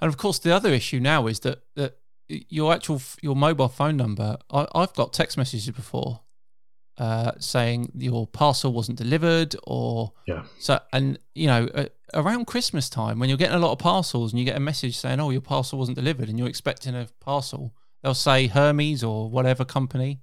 [0.00, 3.96] And of course, the other issue now is that that your actual your mobile phone
[3.96, 4.36] number.
[4.50, 6.20] I, I've got text messages before
[6.98, 10.42] uh, saying your parcel wasn't delivered, or Yeah.
[10.58, 10.78] so.
[10.92, 14.38] And you know, uh, around Christmas time, when you're getting a lot of parcels and
[14.38, 17.72] you get a message saying, "Oh, your parcel wasn't delivered," and you're expecting a parcel,
[18.02, 20.20] they'll say Hermes or whatever company,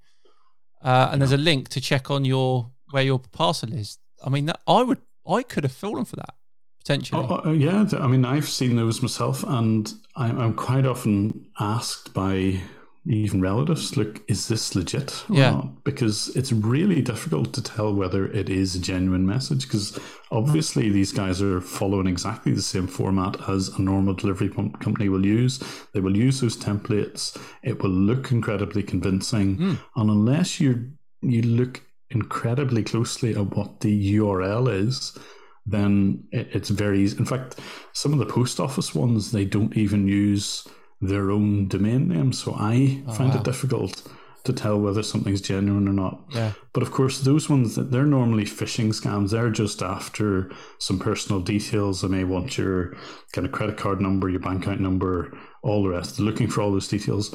[0.84, 3.98] uh, and there's a link to check on your where your parcel is.
[4.26, 6.36] I mean, that, I would, I could have fallen for that
[6.80, 7.26] potentially.
[7.28, 12.62] Oh, oh, yeah, I mean, I've seen those myself, and I'm quite often asked by
[13.08, 15.52] even relatives, "Look, is this legit or Yeah.
[15.52, 19.64] not?" Because it's really difficult to tell whether it is a genuine message.
[19.68, 20.00] Because
[20.32, 25.08] obviously, these guys are following exactly the same format as a normal delivery com- company
[25.10, 25.60] will use.
[25.94, 27.38] They will use those templates.
[27.64, 29.78] It will look incredibly convincing, Mm.
[29.96, 30.92] and unless you
[31.22, 35.18] you look incredibly closely at what the URL is,
[35.66, 37.18] then it, it's very easy.
[37.18, 37.56] In fact,
[37.94, 40.68] some of the post office ones they don't even use
[41.08, 43.38] their own domain name, so I Oh, find wow.
[43.40, 44.04] it difficult
[44.44, 46.24] to tell whether something's genuine or not.
[46.32, 49.32] yeah, But of course, those ones that they're normally phishing scams.
[49.32, 52.02] They're just after some personal details.
[52.02, 52.96] They may want your
[53.34, 56.18] kind of credit card number, your bank account number, all the rest.
[56.18, 57.34] They're looking for all those details.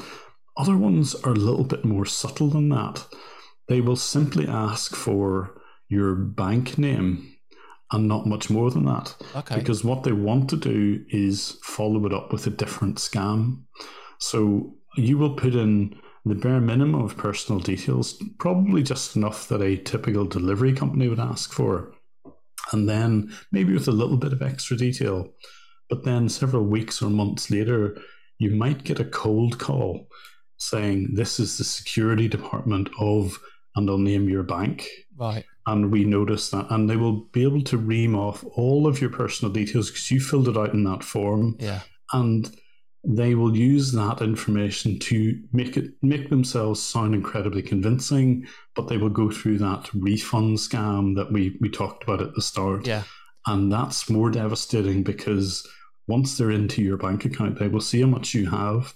[0.55, 3.05] Other ones are a little bit more subtle than that.
[3.67, 7.35] They will simply ask for your bank name
[7.91, 9.15] and not much more than that.
[9.35, 13.63] okay, Because what they want to do is follow it up with a different scam.
[14.19, 19.61] So you will put in the bare minimum of personal details, probably just enough that
[19.61, 21.93] a typical delivery company would ask for.
[22.71, 25.29] And then maybe with a little bit of extra detail.
[25.89, 27.97] But then several weeks or months later,
[28.37, 30.07] you might get a cold call
[30.57, 33.37] saying, This is the security department of,
[33.75, 37.63] and they'll name your bank right, and we notice that and they will be able
[37.63, 41.03] to ream off all of your personal details because you filled it out in that
[41.03, 41.55] form.
[41.59, 41.81] Yeah,
[42.11, 42.53] and
[43.03, 48.97] they will use that information to make it make themselves sound incredibly convincing but they
[48.97, 52.85] will go through that refund scam that we we talked about at the start.
[52.85, 53.03] Yeah,
[53.47, 55.67] and that's more devastating because
[56.07, 58.93] once they're into your bank account they will see how much you have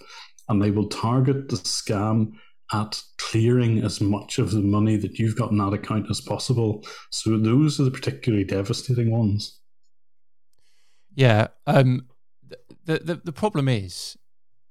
[0.49, 2.33] and they will target the scam
[2.73, 6.83] at clearing as much of the money that you've got in that account as possible
[7.11, 9.59] so those are the particularly devastating ones
[11.15, 11.47] yeah.
[11.65, 12.07] Um,
[12.85, 14.17] the the the problem is,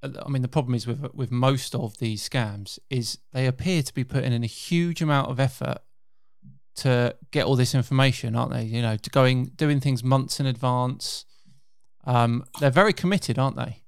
[0.03, 3.95] I mean, the problem is with with most of these scams is they appear to
[3.95, 5.79] be putting in a huge amount of effort
[6.77, 8.65] to get all this information, aren't they?
[8.65, 11.25] You know, to going doing things months in advance.
[12.07, 13.84] Um, they're very committed, aren't they?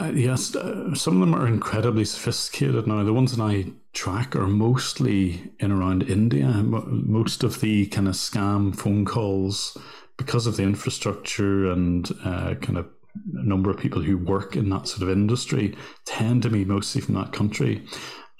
[0.00, 3.04] Uh, yes, uh, some of them are incredibly sophisticated now.
[3.04, 6.48] The ones that I track are mostly in around India.
[6.48, 9.76] Most of the kind of scam phone calls,
[10.16, 12.88] because of the infrastructure and uh, kind of
[13.32, 17.14] number of people who work in that sort of industry, tend to be mostly from
[17.14, 17.86] that country.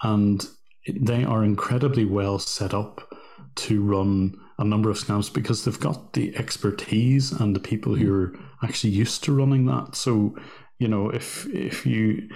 [0.02, 0.44] And
[0.92, 3.14] they are incredibly well set up
[3.54, 8.12] to run a number of scams because they've got the expertise and the people who
[8.12, 9.94] are actually used to running that.
[9.94, 10.36] So,
[10.78, 12.28] you know, if if you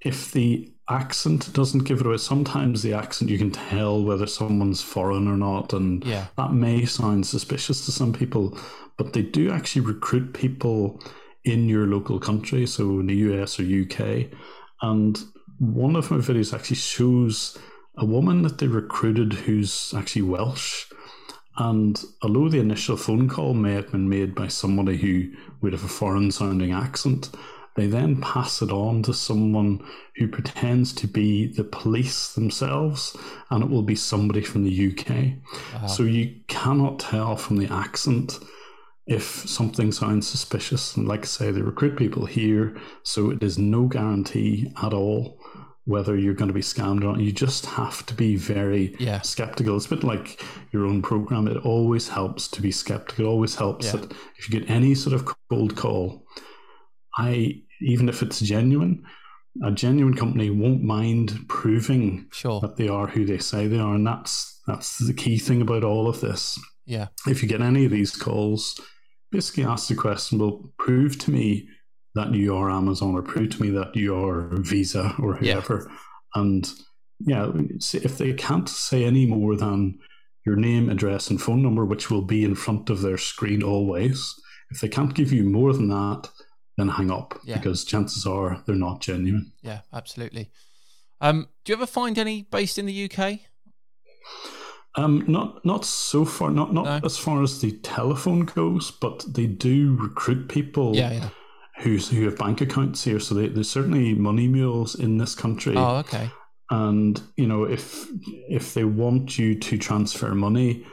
[0.00, 4.82] if the accent doesn't give it away, sometimes the accent you can tell whether someone's
[4.82, 6.26] foreign or not, and Yeah.
[6.36, 8.56] that may sound suspicious to some people,
[8.96, 11.00] but they do actually recruit people
[11.44, 14.28] in your local country, so in the US or UK.
[14.82, 15.18] And
[15.58, 17.58] one of my videos actually shows
[17.96, 20.84] a woman that they recruited who's actually Welsh.
[21.58, 25.30] And although the initial phone call may have been made by somebody who
[25.62, 27.30] would have a foreign sounding accent,
[27.76, 29.84] They then pass it on to someone
[30.16, 33.14] who pretends to be the police themselves,
[33.50, 35.34] and it will be somebody from the UK.
[35.82, 35.86] Wow.
[35.86, 38.38] So you cannot tell from the accent
[39.06, 40.96] if something sounds suspicious.
[40.96, 45.38] And like I say, they recruit people here, so it is no guarantee at all
[45.84, 47.20] whether you're going to be scammed or not.
[47.20, 49.20] You just have to be very Yeah.
[49.20, 49.76] skeptical.
[49.76, 51.46] It's a bit like your own program.
[51.46, 53.26] It always helps to be skeptical.
[53.26, 53.92] It always helps Yeah.
[54.00, 56.26] that if you get any sort of cold call,
[57.16, 59.02] I even if it's genuine,
[59.64, 62.60] a genuine company won't mind proving Sure.
[62.60, 65.84] that they are who they say they are, and that's that's the key thing about
[65.84, 66.58] all of this.
[66.86, 67.08] Yeah.
[67.26, 68.80] If you get any of these calls,
[69.30, 71.68] basically ask the question, well, prove to me
[72.14, 75.54] that you are Amazon or prove to me that you are Visa or Yeah.
[75.60, 75.90] whoever.
[76.34, 76.68] And
[77.20, 77.50] yeah,
[77.94, 79.98] if they can't say any more than
[80.44, 84.34] your name, address, and phone number, which will be in front of their screen always,
[84.70, 86.28] if they can't give you more than that,
[86.76, 87.56] then hang up Yeah.
[87.56, 89.52] because chances are they're not genuine.
[89.62, 89.80] Yeah.
[89.92, 90.50] Absolutely.
[91.20, 93.40] Um, do you ever find any based in the UK?
[94.98, 97.00] Um, not not so far, not not No.
[97.04, 101.12] as far as the telephone goes, but they do recruit people Yeah.
[101.12, 101.28] Yeah.
[101.82, 103.20] who who have bank accounts here.
[103.20, 106.30] So they, there's certainly money mules in this country, Oh, okay.
[106.70, 108.06] and you know if
[108.48, 110.86] if they want you to transfer money,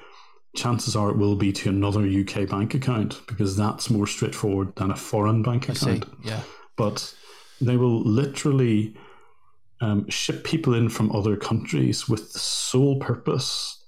[0.55, 4.91] chances are it will be to another UK bank account because that's more straightforward than
[4.91, 6.05] a foreign bank account.
[6.23, 6.41] Yeah.
[6.77, 7.13] But
[7.59, 8.95] they will literally
[9.81, 13.83] um, ship people in from other countries with the sole purpose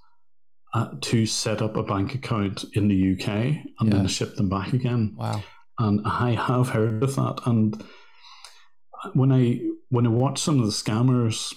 [0.74, 3.90] uh, to set up a bank account in the UK and Yeah.
[3.98, 5.14] then ship them back again.
[5.18, 5.44] Wow.
[5.80, 7.42] And I have heard of that.
[7.46, 7.84] And
[9.14, 11.54] when I when I watch some of the scammers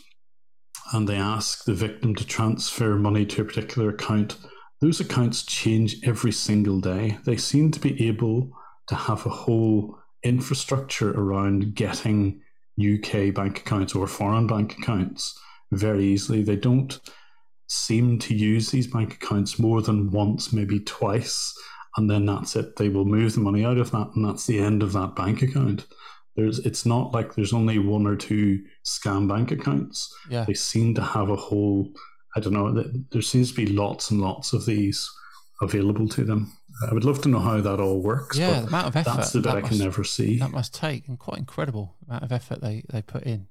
[0.92, 4.36] and they ask the victim to transfer money to a particular account,
[4.80, 7.18] those accounts change every single day.
[7.24, 8.52] They seem to be able
[8.88, 12.40] to have a whole infrastructure around getting
[12.78, 15.38] UK bank accounts or foreign bank accounts
[15.72, 16.42] very easily.
[16.42, 16.98] They don't
[17.68, 21.54] seem to use these bank accounts more than once, maybe twice,
[21.96, 22.76] and then that's it.
[22.76, 25.42] They will move the money out of that, and that's the end of that bank
[25.42, 25.86] account.
[26.36, 30.14] There's, it's not like there's only one or two scam bank accounts.
[30.30, 30.44] Yeah.
[30.44, 31.92] They seem to have a whole.
[32.38, 32.84] I don't know.
[33.12, 35.08] There seems to be lots and lots of these
[35.60, 36.52] available to them.
[36.88, 38.38] I would love to know how that all works.
[38.38, 38.50] Yeah.
[38.52, 40.38] but The amount of effort that's the bit that I can must, never see.
[40.38, 43.48] that must take, and quite incredible amount of effort they they put in.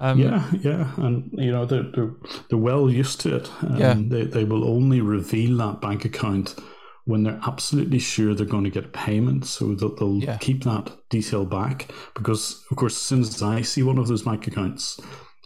[0.00, 2.10] Um, yeah, yeah, and you know they're they're,
[2.50, 3.50] they're well used to it.
[3.62, 3.94] Um, Yeah.
[3.96, 6.56] they they will only reveal that bank account
[7.04, 9.46] when they're absolutely sure they're going to get payment.
[9.46, 10.36] So they'll, they'll Yeah.
[10.36, 14.24] keep that detail back because, of course, as soon as I see one of those
[14.24, 15.00] bank accounts,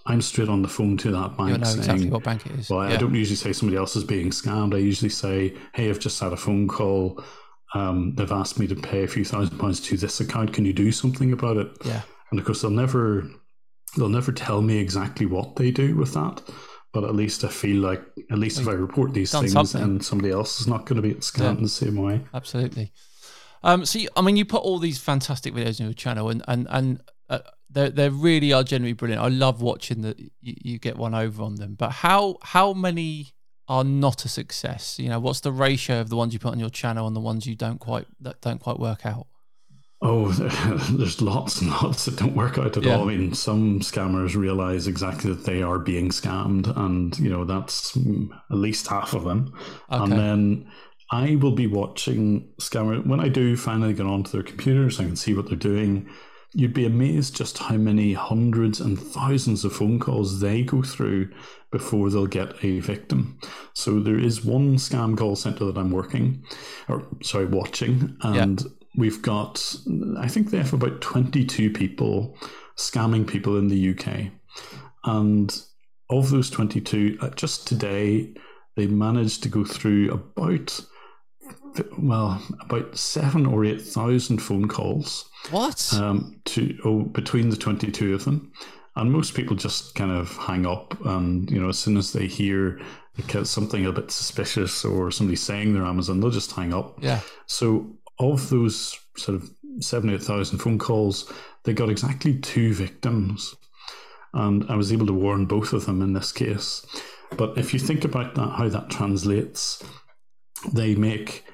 [0.06, 2.52] I'm straight on the phone to that bank You know saying, exactly what bank it
[2.52, 2.70] is.
[2.70, 2.94] well, yeah.
[2.94, 4.74] I don't usually say somebody else is being scammed.
[4.74, 7.22] I usually say, hey, I've just had a phone call.
[7.74, 10.52] Um, they've asked me to pay a few thousand pounds to this account.
[10.52, 11.68] Can you do something about it?
[11.84, 12.02] Yeah.
[12.30, 13.28] And of course, they'll never
[13.96, 16.42] they'll never tell me exactly what they do with that.
[16.92, 19.80] But at least I feel like at least if I report these things, something.
[19.80, 22.20] and somebody else is not going to be scammed in the same way.
[22.34, 22.92] Absolutely.
[23.64, 26.42] Um, so, you, I mean, you put all these fantastic videos in your channel, and
[26.48, 27.38] and and uh,
[27.72, 29.22] they they really are genuinely brilliant.
[29.22, 31.74] I love watching that you, you get one over on them.
[31.74, 33.32] But how how many
[33.68, 34.98] are not a success?
[34.98, 37.20] You know, what's the ratio of the ones you put on your channel and the
[37.20, 39.26] ones you don't quite that don't quite work out?
[40.04, 40.28] Oh,
[40.90, 42.96] there's lots and lots that don't work out at Yeah.
[42.96, 43.08] all.
[43.08, 47.96] I mean, some scammers realize exactly that they are being scammed, and you know that's
[47.96, 49.52] at least half of them.
[49.88, 50.70] And then
[51.12, 54.98] I will be watching scammer when I do finally get onto their computers.
[54.98, 56.08] I can see what they're doing.
[56.54, 61.30] You'd be amazed just how many hundreds and thousands of phone calls they go through
[61.70, 63.38] before they'll get a victim.
[63.72, 66.44] So there is one scam call center that I'm working,
[66.88, 68.62] or sorry, watching, and
[68.96, 69.74] we've got
[70.18, 72.36] I think they have about 22 people
[72.76, 74.30] scamming people in the UK,
[75.04, 75.62] and
[76.10, 78.34] of those 22, uh, just today
[78.76, 80.78] they managed to go through about
[81.98, 85.92] well about seven or eight thousand phone calls What?
[85.94, 88.52] um, to oh, between the 22 of them
[88.96, 92.26] and most people just kind of hang up and you know as soon as they
[92.26, 92.78] hear
[93.44, 97.20] something a bit suspicious or somebody saying they're amazon they'll just hang up yeah.
[97.46, 97.86] so
[98.18, 99.50] of those sort of
[99.80, 101.30] seven eight thousand phone calls
[101.64, 103.54] they got exactly two victims
[104.34, 106.84] and i was able to warn both of them in this case
[107.36, 109.82] but if you think about that how that translates
[110.72, 111.44] they make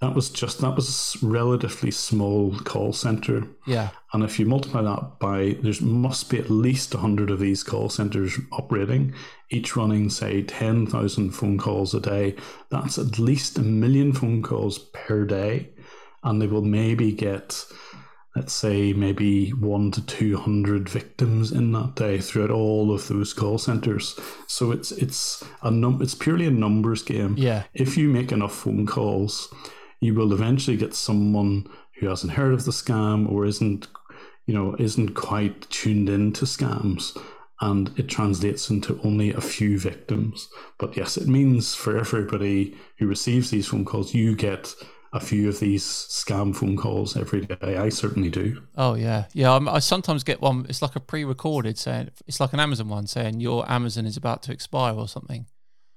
[0.00, 3.88] that was just that was a relatively small call center Yeah.
[4.12, 7.88] and if you multiply that by, there must be at least 100 of these call
[7.88, 9.12] centers operating,
[9.50, 12.36] each running, say, 10,000 phone calls a day.
[12.70, 15.70] That's at least a million phone calls per day.
[16.22, 17.64] And they will maybe get
[18.38, 23.32] let's say maybe one to two hundred victims in that day throughout all of those
[23.32, 24.18] call centers.
[24.46, 27.34] So it's it's a num it's purely a numbers game.
[27.36, 27.64] Yeah.
[27.74, 29.52] If you make enough phone calls,
[29.98, 31.68] you will eventually get someone
[31.98, 33.88] who hasn't heard of the scam or isn't
[34.46, 37.20] you know isn't quite tuned in to scams
[37.60, 40.48] and it translates into only a few victims.
[40.78, 44.76] But yes, it means for everybody who receives these phone calls, you get
[45.12, 47.76] a few of these scam phone calls every day.
[47.76, 48.62] I certainly do.
[48.76, 49.52] Oh yeah, yeah.
[49.54, 50.66] I'm, i sometimes get one.
[50.68, 54.42] It's like a pre-recorded saying it's like an Amazon one saying your Amazon is about
[54.44, 55.46] to expire or something.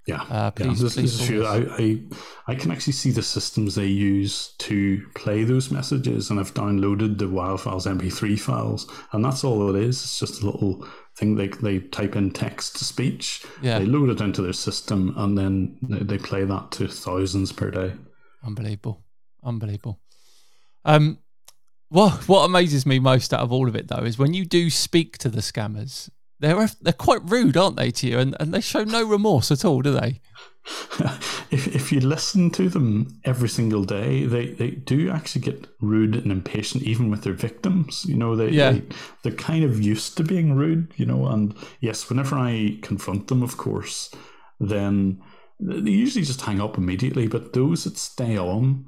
[0.08, 0.84] Yeah, uh, please, yeah.
[0.84, 2.00] This, please this is I, I
[2.48, 7.20] I can actually see the systems they use to play those messages, and I've downloaded
[7.20, 10.02] the WAV files, MP3 files, and that's all it is.
[10.02, 10.88] It's just a little
[11.18, 13.46] thing they they type in text to speech.
[13.62, 13.78] Yeah.
[13.78, 17.94] They load it into their system, and then they play that to thousands per day.
[18.44, 19.02] Unbelievable,
[19.44, 20.00] unbelievable.
[20.86, 21.20] Um,
[21.90, 24.70] what what amazes me most out of all of it though is when you do
[24.70, 28.20] speak to the scammers, they're they're quite rude, aren't they, to you?
[28.20, 30.22] And and they show no remorse at all, do they?
[31.52, 36.16] if if you listen to them every single day, they, they do actually get rude
[36.16, 38.06] and impatient, even with their victims.
[38.06, 38.72] You know, they, yeah.
[38.72, 38.84] they
[39.24, 40.94] they're kind of used to being rude.
[40.96, 44.12] You know, and yes, whenever I confront them, of course,
[44.60, 45.22] then
[45.62, 47.28] they usually just hang up immediately.
[47.28, 48.86] But those that stay on,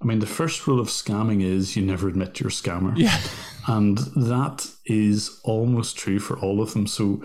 [0.00, 2.96] I mean, the first rule of scamming is you never admit you're a scammer.
[2.96, 3.18] Yeah.
[3.68, 6.88] And that is almost true for all of them.
[6.88, 7.22] So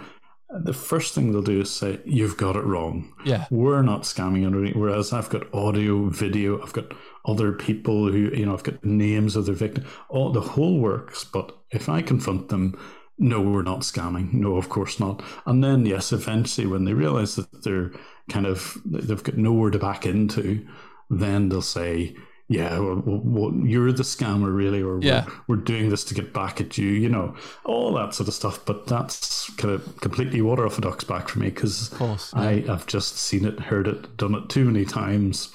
[0.50, 3.12] the first thing they'll do is say, You've got it wrong.
[3.26, 3.48] Yeah.
[3.50, 4.76] We're not scamming underneath.
[4.76, 6.93] Whereas I've got audio, video, I've got
[7.26, 9.88] other people who, you know, I've got names of their victims.
[10.10, 11.24] All oh, the whole works.
[11.24, 12.78] But if I confront them,
[13.18, 14.34] no, we're not scamming.
[14.34, 15.24] No, of course not.
[15.45, 17.91] And then, yes, eventually when they realize that they're
[18.30, 20.65] kind of, they've got nowhere to back into,
[21.09, 22.15] then they'll say,
[22.49, 25.26] yeah, well, well, you're the scammer, really, or yeah.
[25.47, 28.34] we're, we're, doing this to get back at you, you know, all that sort of
[28.34, 28.65] stuff.
[28.65, 32.18] But that's kind of completely water off a duck's back for me because yeah.
[32.34, 35.53] I have just seen it, heard it, done it too many times,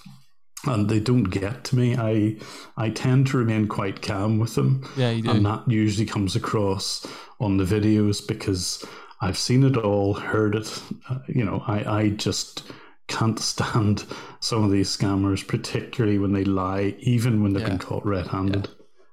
[0.67, 1.97] and they don't get to me.
[1.97, 2.37] I
[2.77, 5.31] I tend to remain quite calm with them, yeah, you do.
[5.31, 7.07] and that usually comes across
[7.41, 8.85] on the videos because
[9.21, 10.83] I've seen it all, heard it.
[11.09, 12.63] Uh, you know, I I just
[13.09, 14.05] can't stand
[14.41, 17.69] some of these scammers, particularly when they lie, even when they've Yeah.
[17.71, 18.69] been caught red-handed.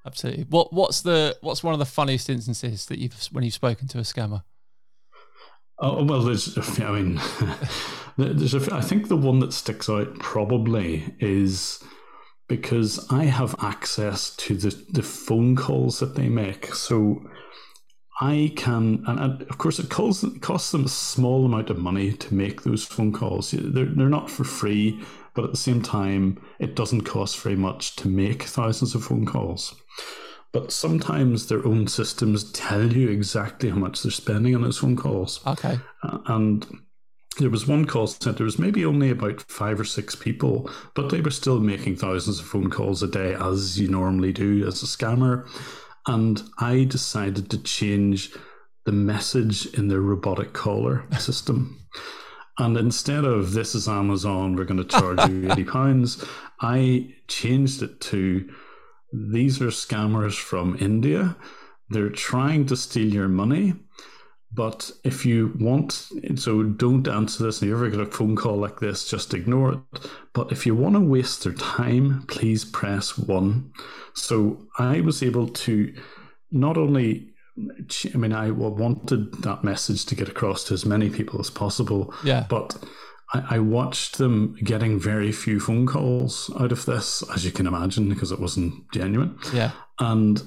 [0.06, 0.46] Absolutely.
[0.50, 3.98] What what's the what's one of the funniest instances that you've when you've spoken to
[4.00, 4.44] a scammer?
[5.80, 6.58] Oh well, there's.
[6.80, 7.22] I mean,
[8.18, 8.54] there's.
[8.54, 11.84] A, I think the one that sticks out probably is
[12.48, 16.74] because I have access to the the phone calls that they make.
[16.74, 17.22] So
[18.22, 22.12] I can, and, of course, it costs, it costs them a small amount of money
[22.12, 23.52] to make those phone calls.
[23.52, 25.02] They're they're not for free,
[25.34, 29.26] but at the same time, it doesn't cost very much to make thousands of phone
[29.26, 29.74] calls.
[30.52, 34.96] But sometimes their own systems tell you exactly how much they're spending on those phone
[34.96, 35.46] calls.
[35.46, 35.80] Okay.
[36.02, 36.66] Uh, and
[37.38, 41.10] there was one call center, there was maybe only about five or six people, but
[41.10, 44.82] they were still making thousands of phone calls a day, as you normally do as
[44.84, 45.48] a scammer.
[46.08, 48.32] And I decided to change
[48.86, 51.88] the message in their robotic caller system.
[52.58, 56.24] And instead of this is Amazon, we're going to charge you eighty pounds,
[56.60, 58.50] I changed it to
[59.12, 61.36] these are scammers from India.
[61.90, 63.74] They're trying to steal your money.
[64.52, 67.62] But if you want, so don't answer this.
[67.62, 70.10] And if you ever get a phone call like this, just ignore it.
[70.34, 73.72] But if you want to waste their time, please press one.
[74.16, 75.94] So I was able to
[76.52, 77.30] not only,
[78.14, 82.12] I mean, I wanted that message to get across to as many people as possible.
[82.24, 82.48] Yeah.
[82.50, 82.76] But
[83.34, 87.68] I, I watched them getting very few phone calls out of this, as you can
[87.68, 89.38] imagine, because it wasn't genuine.
[89.54, 89.72] Yeah.
[90.00, 90.42] And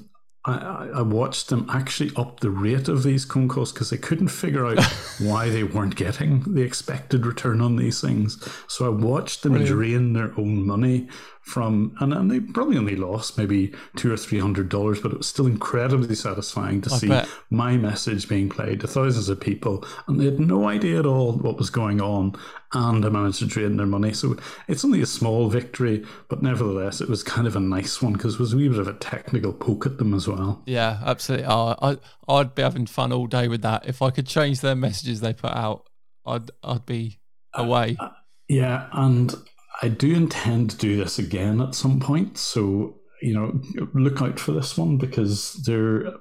[0.45, 4.29] I, I watched them actually up the rate of these phone calls because they couldn't
[4.29, 4.83] figure out
[5.21, 8.43] why they weren't getting the expected return on these things.
[8.67, 9.77] So I watched them Brilliant.
[9.77, 11.09] drain their own money
[11.43, 15.19] from, and, and they probably only lost maybe two or three hundred dollars, but it
[15.19, 17.29] was still incredibly satisfying to I see bet.
[17.51, 21.33] my message being played to thousands of people, and they had no idea at all
[21.33, 22.37] what was going on,
[22.73, 24.13] and I managed to drain their money.
[24.13, 24.37] So
[24.69, 28.35] it's only a small victory, but nevertheless, it was kind of a nice one because
[28.35, 30.63] it was a wee bit of a technical poke at them as well.
[30.67, 31.47] Yeah, absolutely.
[31.49, 33.87] Oh, I I'd be having fun all day with that.
[33.87, 35.89] If I could change their messages they put out,
[36.25, 37.19] I'd I'd be
[37.59, 37.97] uh, away.
[37.99, 38.11] Uh,
[38.49, 39.35] yeah, and
[39.81, 42.39] I do intend to do this again at some point.
[42.39, 46.13] So you know, look out for this one because there.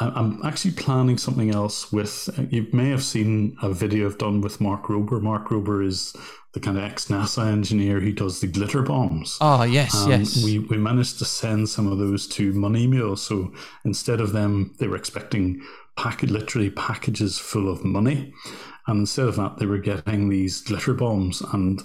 [0.00, 2.28] I'm actually planning something else with.
[2.50, 5.22] You may have seen a video I've done with Mark Rober.
[5.22, 6.16] Mark Rober is
[6.54, 9.38] the kind of ex NASA engineer who does the glitter bombs.
[9.40, 10.42] Oh yes, Um, yes.
[10.44, 13.16] We we managed to send some of those to Money Mule.
[13.16, 13.52] So
[13.84, 15.62] instead of them, they were expecting
[15.96, 18.32] packet literally packages full of money,
[18.88, 21.40] and instead of that, they were getting these glitter bombs.
[21.52, 21.80] And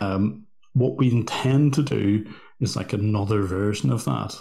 [0.00, 2.24] um, what we intend to do
[2.60, 4.34] is like another version of that,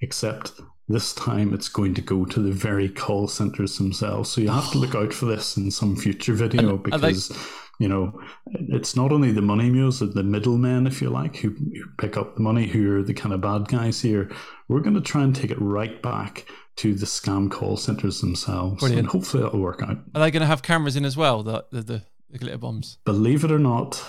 [0.00, 0.52] except
[0.88, 4.30] this time it's going to go to the very call centers themselves.
[4.30, 7.08] So you have to look out for this in some future video And are they-
[7.08, 7.32] because
[7.80, 8.20] you know
[8.52, 12.34] it's not only the money mules, the middlemen, if you like, who, who pick up
[12.36, 14.30] the money, who are the kind of bad guys here.
[14.68, 16.46] We're going to try and take it right back
[16.76, 19.00] to the scam call centers themselves, Brilliant.
[19.00, 19.98] and hopefully that'll work out.
[20.14, 21.42] Are they going to have cameras in as well?
[21.42, 22.98] The, the, the glitter bombs.
[23.04, 24.02] Believe it or not,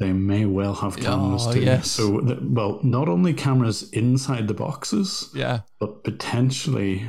[0.00, 1.60] they may well have cameras Oh, too.
[1.60, 1.90] yes.
[1.92, 5.60] So, that, well, not only cameras inside the boxes, Yeah.
[5.78, 7.08] but potentially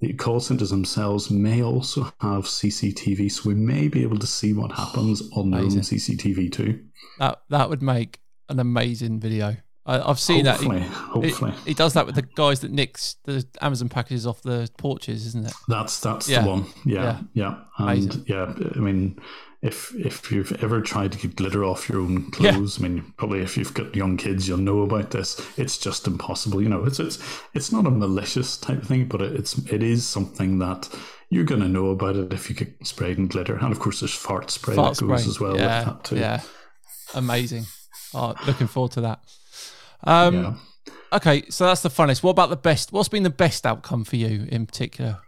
[0.00, 3.30] the call centers themselves may also have CCTV.
[3.30, 6.80] So we may be able to see what happens on their own CCTV too.
[7.20, 8.18] That that would make
[8.48, 9.56] an amazing video.
[9.84, 10.56] I, I've seen that.
[10.56, 11.52] hopefully, He, hopefully.
[11.66, 15.46] he does that with the guys that nicks the Amazon packages off the porches, isn't
[15.46, 15.52] it?
[15.68, 16.42] That's that's Yeah.
[16.42, 16.66] the one.
[16.84, 18.24] Yeah, yeah, and Amazing.
[18.28, 18.54] yeah.
[18.76, 19.18] I mean,
[19.62, 23.40] if if you've ever tried to get glitter off your own clothes, I mean, probably
[23.42, 25.40] if you've got young kids, you'll know about this.
[25.56, 26.60] It's just impossible.
[26.60, 27.18] You know, it's it's
[27.54, 30.88] it's not a malicious type of thing, but it- it's it is something that
[31.30, 34.00] you're going to know about it if you get sprayed in glitter, and of course,
[34.00, 36.16] there's fart spray Fart that goes as well yeah, with that too.
[36.18, 36.40] Yeah.
[37.14, 37.64] Amazing.
[38.14, 39.20] Oh, looking forward to that.
[40.04, 40.54] Um, Yeah.
[41.12, 42.22] Okay, so that's the funnest.
[42.22, 42.90] What about the best?
[42.90, 45.18] What's been the best outcome for you in particular?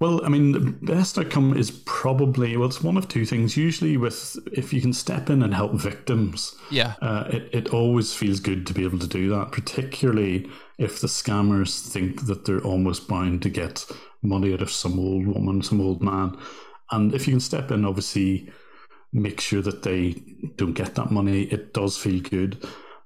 [0.00, 3.56] Well, I mean, the best outcome is probably well, it's one of two things.
[3.56, 6.94] Usually, with if you can step in and help victims, Yeah.
[7.02, 9.52] uh, it it always feels good to be able to do that.
[9.52, 10.48] Particularly
[10.78, 13.84] if the scammers think that they're almost bound to get
[14.22, 16.34] money out of some old woman, some old man,
[16.90, 18.50] and if you can step in, obviously
[19.12, 20.12] make sure that they
[20.56, 21.42] don't get that money.
[21.42, 22.56] It does feel good,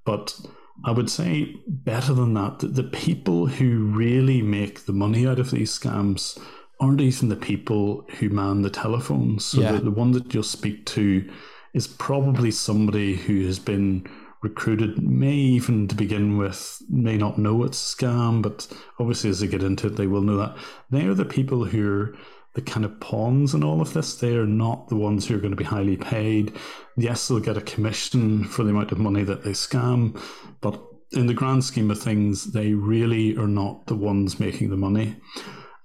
[0.04, 0.38] but
[0.84, 5.38] I would say better than that, that the people who really make the money out
[5.40, 6.38] of these scams
[6.84, 9.44] aren't even the people who man the telephones.
[9.44, 9.72] So Yeah.
[9.72, 11.28] the, the one that you'll speak to
[11.72, 14.06] is probably somebody who has been
[14.42, 18.68] recruited, may even to begin with, may not know it's a scam, but
[19.00, 20.56] obviously as they get into it, they will know that.
[20.90, 22.14] They are the people who are
[22.52, 24.16] the kind of pawns in all of this.
[24.16, 26.52] They are not the ones who are going to be highly paid.
[26.96, 30.20] Yes, they'll get a commission for the amount of money that they scam,
[30.60, 30.80] but
[31.12, 35.16] in the grand scheme of things, they really are not the ones making the money.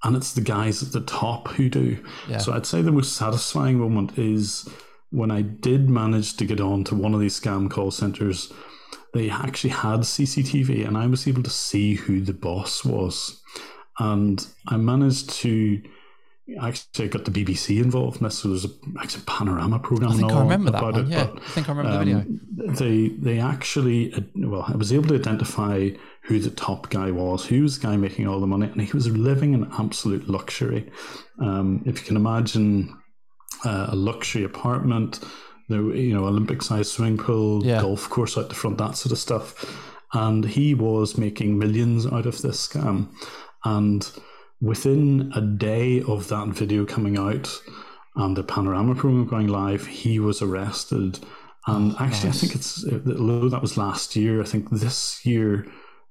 [0.04, 2.04] And it's the guys at the top who do.
[2.28, 2.38] Yeah.
[2.38, 4.68] So I'd say the most satisfying moment is
[5.12, 8.52] when I did manage to get on to one of these scam call centers.
[9.14, 13.42] They actually had CCTV, and I was able to see who the boss was.
[13.98, 15.82] And I managed to
[16.58, 18.40] actually got the BBC involved in this.
[18.40, 18.70] So there's a,
[19.00, 20.12] actually a panorama program.
[20.12, 20.96] I think I remember that one.
[20.96, 22.18] it, Yeah, but, I think I remember the video.
[22.20, 22.42] um,
[22.76, 25.90] they they actually well, I was able to identify
[26.24, 28.92] who the top guy was, who was the guy making all the money, and he
[28.94, 30.92] was living in absolute luxury.
[31.40, 32.96] Um, if you can imagine
[33.66, 35.20] uh, a luxury apartment,
[35.70, 37.82] there you know Olympic sized swimming pool, Yeah.
[37.82, 42.26] golf course out the front, that sort of stuff, and he was making millions out
[42.26, 43.10] of this scam,
[43.66, 44.10] and
[44.62, 47.50] within a day of that video coming out
[48.16, 51.20] and the panorama program going live, he was arrested.
[51.68, 52.38] And actually, nice.
[52.44, 54.42] I think it's although that was last year.
[54.42, 55.66] I think this year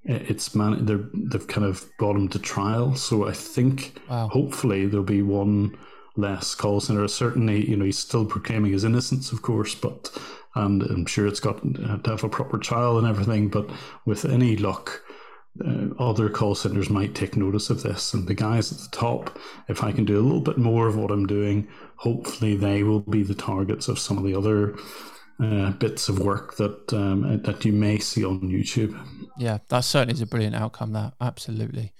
[0.04, 2.94] it's man they're, they've kind of brought him to trial.
[2.94, 4.28] So I think Wow.
[4.28, 5.76] hopefully there'll be one
[6.16, 7.06] less call center.
[7.08, 10.10] Certainly, you know, he's still proclaiming his innocence, of course, but
[10.54, 13.48] and I'm sure it's got uh, to have a proper trial and everything.
[13.48, 13.68] But
[14.06, 15.02] with any luck,
[15.64, 18.14] uh, other call centers might take notice of this.
[18.14, 19.38] And the guys at the top,
[19.68, 23.00] if I can do a little bit more of what I'm doing, hopefully they will
[23.00, 24.76] be the targets of some of the other
[25.42, 28.98] uh, bits of work that um, that you may see on YouTube.
[29.38, 30.92] Yeah, that certainly is a brilliant outcome.
[30.92, 31.92] That absolutely.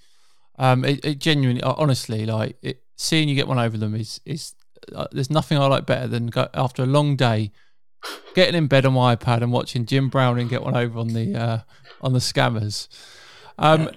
[0.57, 4.19] Um, it, it genuinely, uh, honestly, like it, seeing you get one over them is
[4.25, 4.53] is.
[4.95, 7.51] Uh, there's nothing I like better than go, after a long day,
[8.33, 11.35] getting in bed on my iPad and watching Jim Browning get one over on the
[11.35, 11.59] uh,
[12.01, 12.87] on the scammers.
[13.59, 13.89] Um,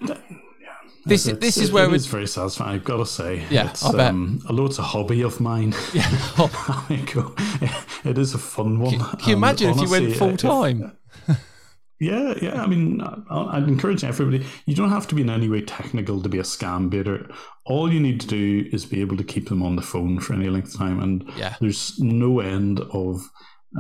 [1.05, 2.77] this It's- this is where it is very satisfying.
[2.77, 4.11] I've got to say, Yeah, it's, I bet.
[4.11, 6.09] Um, although it's a hobby of mine, yeah.
[7.13, 7.35] Go-
[8.05, 8.91] it is a fun one.
[8.99, 10.93] Can you and imagine if you went full time?
[12.01, 12.61] Yeah, yeah.
[12.63, 14.45] I mean, I- I'd encourage everybody.
[14.67, 17.29] You don't have to be in any way technical to be a scam baiter.
[17.65, 20.35] All you need to do is be able to keep them on the phone for
[20.35, 21.01] any length of time.
[21.01, 21.55] And Yeah.
[21.61, 23.23] there's no end of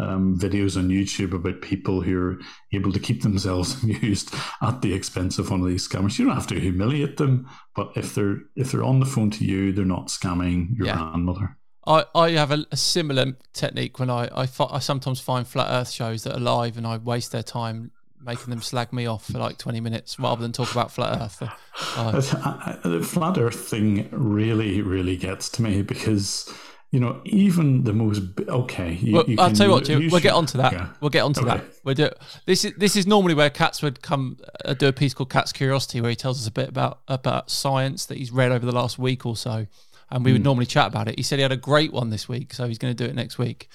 [0.00, 2.38] um, videos on YouTube about people who are
[2.72, 6.18] able to keep themselves amused at the expense of one of these scammers.
[6.18, 9.44] You don't have to humiliate them, but if they're if they're on the phone to
[9.44, 10.96] you, they're not scamming your yeah.
[10.96, 11.56] grandmother.
[11.86, 15.90] I, I have a, a similar technique when I, I, I sometimes find flat Earth
[15.90, 17.90] shows that are live and I waste their time
[18.24, 21.42] making them slag me off for like 20 minutes rather than talk about flat earth
[21.96, 26.52] uh, the flat earth thing really really gets to me because
[26.92, 28.92] you know, even the most okay.
[28.92, 30.72] You, well, you I'll tell you what, we'll get onto that.
[30.74, 30.88] Yeah.
[31.00, 31.56] We'll get onto okay.
[31.56, 31.64] that.
[31.84, 32.10] We'll do
[32.44, 32.66] this.
[32.66, 34.36] Is this is normally where Cats would come
[34.66, 37.50] uh, do a piece called Cat's Curiosity, where he tells us a bit about about
[37.50, 39.66] science that he's read over the last week or so,
[40.10, 40.34] and we mm.
[40.34, 40.44] would hmm.
[40.44, 41.18] normally chat about it.
[41.18, 43.14] He said he had a great one this week, so he's going to do it
[43.14, 43.68] next week.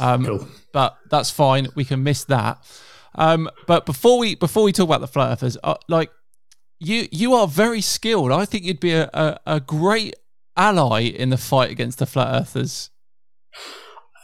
[0.00, 0.48] Um, cool.
[0.72, 1.68] But that's fine.
[1.76, 2.58] We can miss that.
[3.14, 6.10] Um, but before we before we talk about the flat earthers, uh, like
[6.80, 8.32] you you are very skilled.
[8.32, 10.16] I think you'd be a, a, a great
[10.58, 12.90] ally in the fight against the flat earthers?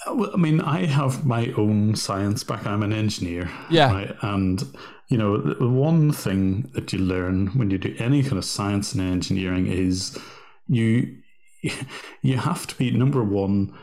[0.06, 2.66] I mean, I have my own science back.
[2.66, 3.50] I'm an engineer.
[3.70, 3.90] Yeah.
[3.90, 4.14] Right?
[4.20, 4.62] And,
[5.08, 8.92] you know, the one thing that you learn when you do any kind of science
[8.92, 10.18] and engineering is
[10.66, 11.16] you
[12.22, 13.76] you have to be number one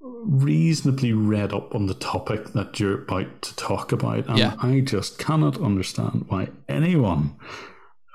[0.00, 4.54] reasonably read up on the topic that you're about to talk about and yeah.
[4.60, 7.36] i just cannot understand why anyone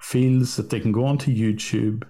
[0.01, 2.03] feels that they can go onto youtube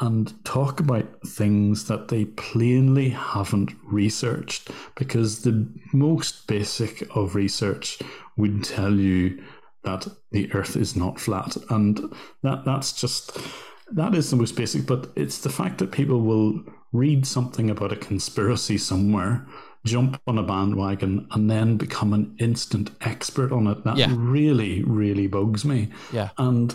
[0.00, 7.98] and talk about things that they plainly haven't researched because the most basic of research
[8.36, 9.42] would tell you
[9.82, 11.56] that the earth is not flat.
[11.70, 13.36] And that that's just
[13.92, 17.92] that is the most basic but it's the fact that people will read something about
[17.92, 19.46] a conspiracy somewhere
[19.84, 23.84] jump on a bandwagon and then become an instant expert on it.
[23.84, 24.08] That yeah.
[24.10, 25.88] really really bugs me.
[26.12, 26.30] Yeah.
[26.38, 26.74] And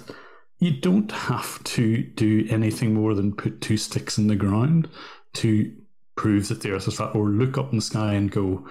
[0.64, 4.90] you don't have to do anything more than put two sticks in the ground
[5.36, 5.74] to
[6.16, 8.68] prove that the Earth is flat, or look up in the sky and go,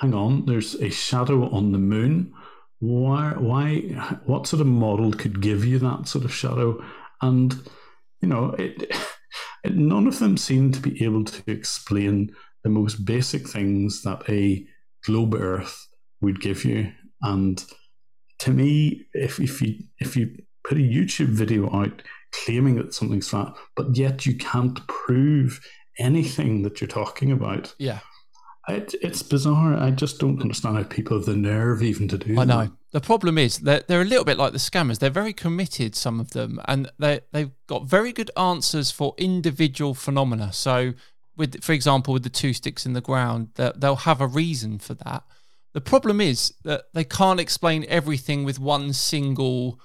[0.00, 2.32] "Hang on, there's a shadow on the moon."
[2.80, 3.32] Why?
[3.36, 3.80] Why?
[4.26, 6.82] What sort of model could give you that sort of shadow?
[7.20, 7.54] And
[8.20, 8.94] you know, it,
[9.64, 14.28] it, none of them seem to be able to explain the most basic things that
[14.28, 14.66] a
[15.04, 15.88] globe Earth
[16.20, 16.92] would give you.
[17.22, 17.64] And
[18.40, 22.02] to me, if if you if you put a YouTube video out
[22.32, 25.60] claiming that something's flat, but yet you can't prove
[25.98, 27.74] anything that you're talking about.
[27.78, 28.00] Yeah.
[28.68, 29.74] It, it's bizarre.
[29.74, 32.60] I just don't understand how people have the nerve even to do I know.
[32.64, 32.72] That.
[32.92, 34.98] The problem is that they're a little bit like the scammers.
[34.98, 39.94] They're very committed, some of them, and they, they've got very good answers for individual
[39.94, 40.52] phenomena.
[40.52, 40.92] So,
[41.36, 44.94] with for example, with the two sticks in the ground, they'll have a reason for
[44.94, 45.24] that.
[45.72, 49.80] The problem is that they can't explain everything with one single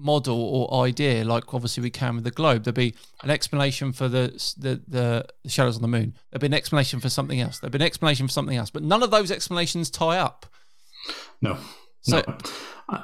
[0.00, 2.64] model or idea, like obviously we can with the globe.
[2.64, 4.28] There'd be an explanation for the,
[4.58, 6.14] the the, shadows on the moon.
[6.30, 7.58] There'd be an explanation for something else.
[7.58, 8.70] There'd be an explanation for something else.
[8.70, 10.46] But none of those explanations tie up.
[11.40, 11.58] No.
[12.02, 12.38] So no.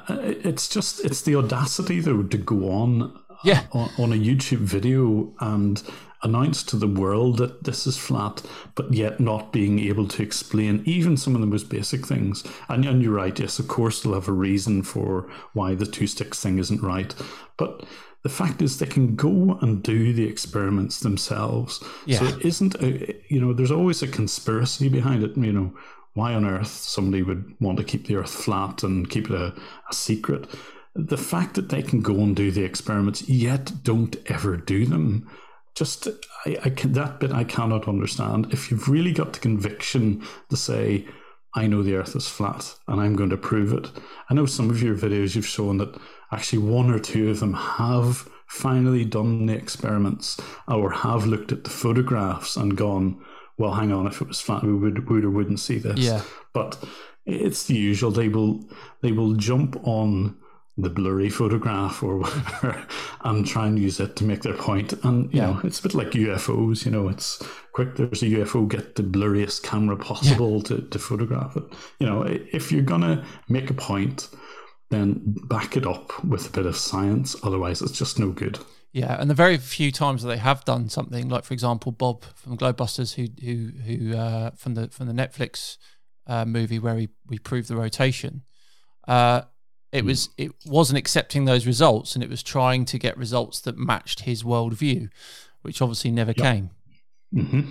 [0.09, 3.63] it's just it's the audacity though to go on yeah.
[3.71, 5.81] on, on a YouTube video and
[6.23, 8.41] announce to the world that this is flat,
[8.75, 12.43] but yet not being able to explain even some of the most basic things.
[12.69, 16.07] And, and you're right, yes, of course, they'll have a reason for why the two
[16.07, 17.13] sticks thing isn't right.
[17.55, 17.85] But
[18.23, 21.83] the fact is, they can go and do the experiments themselves.
[22.05, 22.19] Yeah.
[22.19, 25.37] So it isn't, a, you know, there's always a conspiracy behind it.
[25.37, 25.73] You know,
[26.13, 29.53] why on earth somebody would want to keep the earth flat and keep it a,
[29.89, 30.47] a secret?
[30.97, 35.29] The fact that they can go and do the experiments yet don't ever do them
[35.77, 36.07] just
[36.45, 38.47] I, I can, that bit I cannot understand.
[38.51, 41.05] If you've really got the conviction to say,
[41.53, 43.87] I know the Earth is flat and I'm going to prove it.
[44.29, 45.95] I know some of your videos you've shown that
[46.31, 51.63] actually one or two of them have finally done the experiments or have looked at
[51.63, 53.23] the photographs and gone,
[53.57, 55.99] well, hang on, if it was flat, we would, would or wouldn't see this.
[55.99, 56.23] Yeah.
[56.53, 56.83] But
[57.25, 58.09] it's the usual.
[58.09, 58.67] They will
[59.01, 60.37] they will jump on
[60.77, 62.85] the blurry photograph or whatever
[63.21, 64.93] and try and use it to make their point.
[65.03, 65.51] And you yeah.
[65.51, 66.85] know, it's a bit like UFOs.
[66.85, 67.95] You know, it's quick.
[67.95, 68.67] There's a UFO.
[68.67, 70.63] Get the blurriest camera possible yeah.
[70.63, 71.63] to to photograph it.
[71.99, 74.29] You know, if you're gonna make a point,
[74.89, 77.35] then back it up with a bit of science.
[77.43, 78.59] Otherwise, it's just no good.
[78.93, 82.23] Yeah, and the very few times that they have done something, like for example, Bob
[82.35, 85.77] from Globebusters, who who who uh, from the from the Netflix
[86.25, 88.43] uh, movie where we we proved the rotation.
[89.07, 89.41] Uh,
[89.91, 90.07] it hmm.
[90.07, 94.21] was it wasn't accepting those results, and it was trying to get results that matched
[94.21, 95.09] his worldview,
[95.61, 96.45] which obviously never yep.
[96.45, 96.69] came.
[97.33, 97.69] Mm-hmm.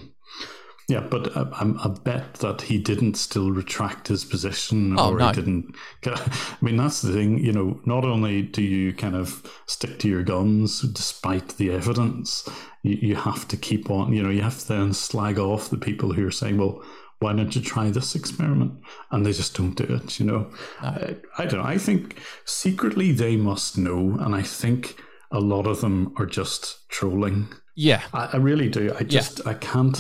[0.89, 5.19] Yeah, but uh, I, I, bet that he didn't still retract his position, oh, or
[5.19, 5.29] no.
[5.29, 5.75] he didn't.
[6.07, 7.39] I mean, that's the thing.
[7.39, 12.49] You know, not only do you kind of stick to your guns despite the evidence,
[12.85, 14.13] you, you have to keep on.
[14.13, 16.85] You know, you have to then slag off the people who are saying, "Well,
[17.19, 18.73] why don't you try this experiment?
[19.11, 20.51] And they just don't do it, you know.
[20.83, 20.89] No.
[20.89, 21.67] I, I don't know.
[21.67, 24.19] I think secretly they must know.
[24.21, 25.01] And I think
[25.33, 27.49] a lot of them are just trolling.
[27.75, 28.03] Yeah.
[28.13, 28.95] I, I really do.
[28.99, 29.51] I just, yeah.
[29.51, 29.99] I can't,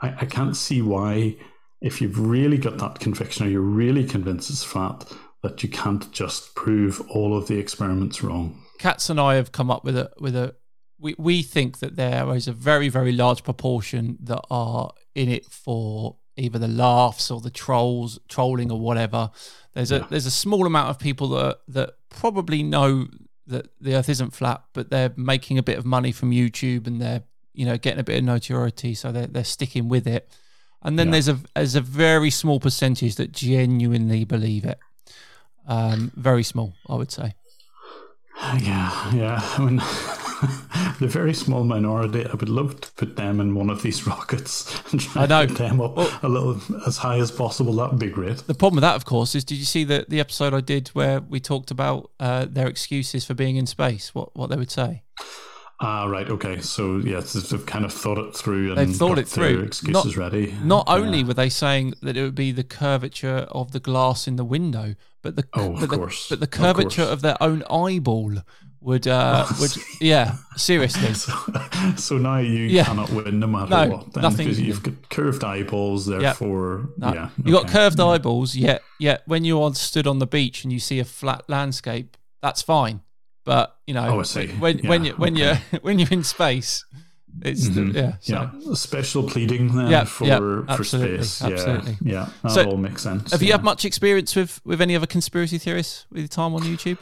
[0.00, 1.36] I, I can't see why,
[1.80, 5.04] if you've really got that conviction or you're really convinced it's flat,
[5.42, 8.62] that you can't just prove all of the experiments wrong.
[8.78, 10.54] Katz and I have come up with a, with a,
[10.98, 15.44] we, we think that there is a very, very large proportion that are in it
[15.46, 19.30] for either the laughs or the trolls, trolling or whatever.
[19.74, 23.08] There's a there's a small amount of people that that probably know
[23.46, 27.00] that the Earth isn't flat, but they're making a bit of money from YouTube and
[27.00, 27.22] they're
[27.52, 30.30] you know getting a bit of notoriety, so they're they're sticking with it.
[30.82, 31.12] And then yeah.
[31.12, 34.78] there's a there's a very small percentage that genuinely believe it.
[35.66, 37.34] Um, very small, I would say.
[38.60, 39.40] Yeah, yeah.
[39.56, 39.80] I mean,
[41.00, 42.26] the very small minority.
[42.26, 45.46] I would love to put them in one of these rockets and try I know.
[45.46, 47.72] to get them up well, a little as high as possible.
[47.74, 48.38] That would be great.
[48.38, 50.88] The problem with that, of course, is did you see the the episode I did
[50.88, 54.14] where we talked about uh, their excuses for being in space?
[54.14, 55.02] What what they would say?
[55.78, 56.28] Ah, right.
[56.28, 56.60] Okay.
[56.60, 59.60] So yes, they've kind of thought it through and they've thought it through.
[59.60, 60.54] Excuses not, ready.
[60.62, 64.36] Not only were they saying that it would be the curvature of the glass in
[64.36, 68.38] the window, but the oh, but, the, but the curvature of, of, their own eyeball
[68.86, 71.12] would uh would yeah seriously.
[71.12, 71.32] so,
[71.96, 72.84] so, now you yeah.
[72.84, 74.12] cannot win no matter no, what.
[74.12, 74.46] Then, nothing.
[74.46, 76.98] Because you've got curved eyeballs, therefore yep.
[76.98, 77.12] no.
[77.12, 77.28] yeah.
[77.44, 77.64] You okay.
[77.64, 78.56] got curved eyeballs.
[78.56, 82.62] Yet yet when you're stood on the beach and you see a flat landscape, that's
[82.62, 83.02] fine
[83.46, 85.60] but you know, oh, when yeah, when you when okay.
[85.70, 86.84] you're when you're in space,
[87.42, 87.92] it's mm-hmm.
[87.92, 88.32] the, yeah so.
[88.34, 91.40] yeah special pleading then yeah, for yeah, for space.
[91.40, 91.96] Absolutely.
[92.02, 93.30] Yeah, yeah, that so all makes sense.
[93.30, 93.46] Have yeah.
[93.46, 96.98] you had much experience with with any other conspiracy theorists with your time on YouTube?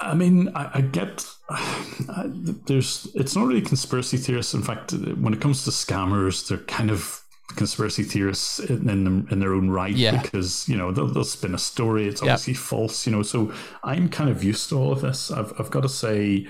[0.00, 2.30] I mean, I, I get I,
[2.66, 4.54] there's it's not really conspiracy theorists.
[4.54, 7.24] In fact, when it comes to scammers, they're kind of
[7.56, 10.20] conspiracy theorists in in, in their own right yeah.
[10.20, 12.60] because you know they'll, they'll spin a story it's obviously yep.
[12.60, 13.52] false you know so
[13.84, 16.48] i'm kind of used to all of this i've, I've got to say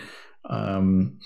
[0.51, 1.19] um,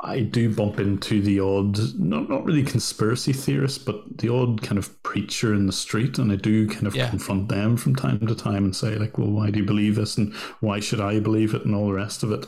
[0.00, 4.78] I do bump into the odd, not not really conspiracy theorist, but the odd kind
[4.78, 7.10] of preacher in the street, and I do kind of yeah.
[7.10, 10.16] confront them from time to time and say like, "Well, why do you believe this,
[10.16, 12.46] and why should I believe it, and all the rest of it."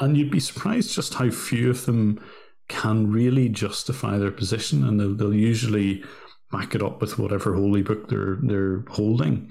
[0.00, 2.20] And you'd be surprised just how few of them
[2.68, 6.04] can really justify their position, and they'll, they'll usually
[6.52, 9.50] back it up with whatever holy book they're they're holding.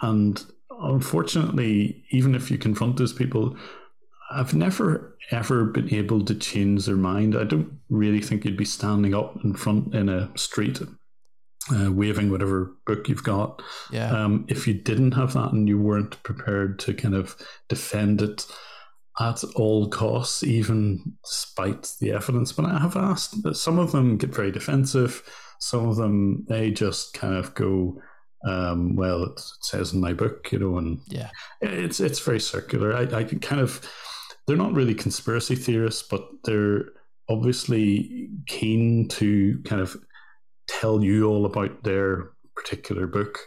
[0.00, 0.42] And
[0.80, 3.56] unfortunately, even if you confront those people,
[4.30, 7.36] I've never ever been able to change their mind.
[7.36, 10.80] I don't really think you'd be standing up in front in a street,
[11.74, 13.62] uh, waving whatever book you've got.
[13.90, 14.10] Yeah.
[14.10, 17.36] Um, if you didn't have that and you weren't prepared to kind of
[17.68, 18.46] defend it
[19.20, 22.52] at all costs, even despite the evidence.
[22.52, 25.22] But I have asked that some of them get very defensive.
[25.60, 28.00] Some of them they just kind of go,
[28.46, 32.94] um, well, it says in my book, you know, and yeah, it's it's very circular.
[32.94, 33.80] I, I can kind of
[34.48, 36.86] they're not really conspiracy theorists, but they're
[37.28, 39.94] obviously keen to kind of
[40.66, 43.38] tell you all about their particular book,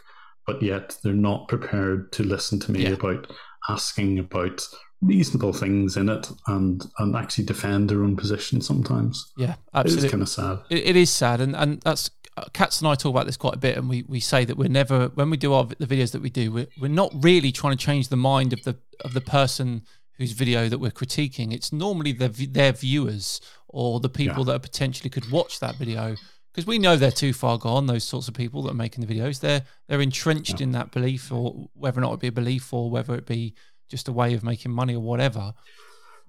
[0.46, 2.90] but yet they're not prepared to listen to me yeah.
[2.90, 3.32] about
[3.68, 4.64] asking about
[5.00, 9.32] reasonable things in it and and actually defend their own position sometimes.
[9.36, 10.04] Yeah, absolutely.
[10.04, 10.58] It is kind of sad.
[10.70, 12.10] it, it is sad, and and that's
[12.52, 14.68] Katz and I talk about this quite a bit, and we, we say that we're
[14.68, 17.76] never when we do our the videos that we do, we're, we're not really trying
[17.76, 19.82] to change the mind of the of the person
[20.18, 21.52] whose video that we're critiquing.
[21.52, 24.52] It's normally the, their viewers or the people yeah.
[24.52, 26.16] that potentially could watch that video
[26.52, 27.86] because we know they're too far gone.
[27.86, 30.64] Those sorts of people that are making the videos, they're they're entrenched yeah.
[30.64, 33.54] in that belief, or whether or not it be a belief or whether it be
[33.88, 35.54] just a way of making money or whatever.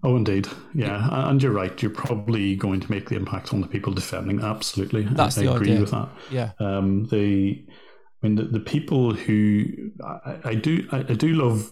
[0.04, 0.48] Oh, indeed.
[0.74, 1.30] Yeah.
[1.30, 1.82] And you're right.
[1.82, 4.42] You're probably going to make the impact on the people defending.
[4.42, 5.04] Absolutely.
[5.04, 5.80] That's I, I agree idea.
[5.80, 6.10] with that.
[6.30, 6.52] Yeah.
[6.60, 7.66] Um, the,
[8.22, 9.64] I mean, the, the people who
[10.04, 11.72] I, I do, I, I, do love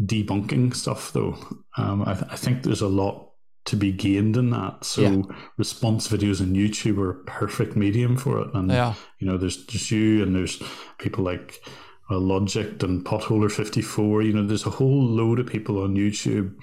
[0.00, 1.36] debunking stuff though.
[1.76, 3.30] Um, I, th- I think there's a lot
[3.66, 4.84] to be gained in that.
[4.84, 5.22] So yeah.
[5.56, 8.48] response videos on YouTube are a perfect medium for it.
[8.54, 8.94] And, yeah.
[9.18, 10.62] you know, there's just you and there's
[10.98, 11.60] people like,
[12.08, 14.22] uh, Logicked and Potholer 54.
[14.22, 16.54] You know, there's a whole load of people on YouTube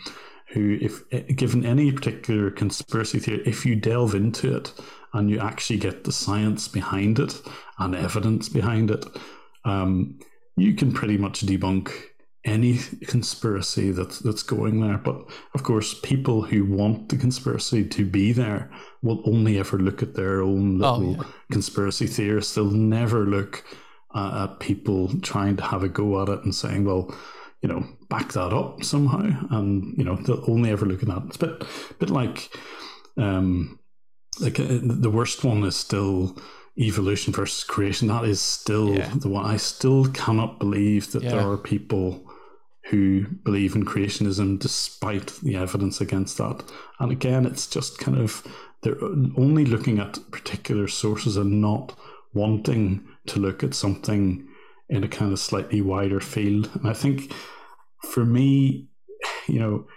[0.54, 4.72] who, if eh, given any particular conspiracy theory, if you delve into it
[5.14, 7.42] and you actually get the science behind it
[7.80, 9.06] and evidence behind it,
[9.66, 10.18] um,
[10.56, 11.92] you can pretty much debunk
[12.46, 12.78] any
[13.08, 14.98] conspiracy that's that's going there.
[14.98, 18.70] But of course, people who want the conspiracy to be there
[19.02, 21.32] will only ever look at their own oh, little oh, yeah.
[21.52, 22.56] conspiracy theorists.
[22.56, 23.64] They'll never look
[24.14, 27.16] uh, at people trying to have a go at it and saying, well,
[27.62, 29.24] you know, back that up somehow.
[29.50, 31.24] And, you know, they'll only ever look at that.
[31.28, 31.64] It's a bit,
[32.00, 32.56] bit like,
[33.18, 33.80] um,
[34.40, 36.38] like uh, the worst one is still,
[36.78, 38.08] evolution versus creation.
[38.08, 39.12] That is still Yeah.
[39.16, 39.46] the one.
[39.46, 41.32] I still cannot believe that Yeah.
[41.32, 42.30] there are people
[42.90, 46.64] who believe in creationism despite the evidence against that.
[47.00, 48.46] And again, it's just kind of
[48.82, 51.98] they're only looking at particular sources and not
[52.34, 54.46] wanting to look at something
[54.90, 56.70] in a kind of slightly wider field.
[56.74, 57.32] And I think
[58.02, 58.90] for me,
[59.48, 59.88] you know,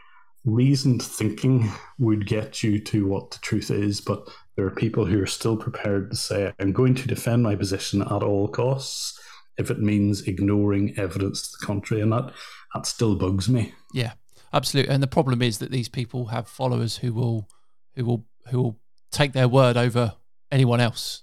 [0.44, 1.68] reasoned thinking
[1.98, 5.56] would get you to what the truth is, but there are people who are still
[5.56, 9.20] prepared to say, I'm going to defend my position at all costs
[9.58, 12.02] if it means ignoring evidence to the contrary.
[12.02, 12.32] And that,
[12.76, 13.74] that still bugs me.
[13.92, 14.12] Yeah,
[14.52, 14.92] absolutely.
[14.92, 17.48] And the problem is that these people have followers who will,
[17.94, 20.14] who will, who will take their word over
[20.50, 21.22] anyone else.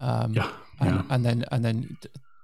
[0.00, 0.50] Um, Yeah.
[0.80, 1.02] and, yeah.
[1.10, 1.96] and then and then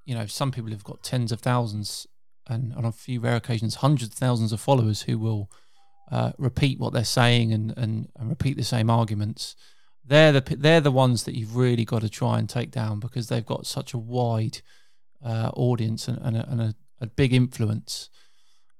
[0.05, 2.07] you know some people have got tens of thousands
[2.49, 5.51] and on a few rare occasions hundreds of thousands of followers who will
[6.11, 9.55] uh, repeat what they're saying and, and and repeat the same arguments
[10.05, 13.29] they're the they're the ones that you've really got to try and take down because
[13.29, 14.59] they've got such a wide
[15.25, 18.11] uh, audience and, and, a, and a, a big influence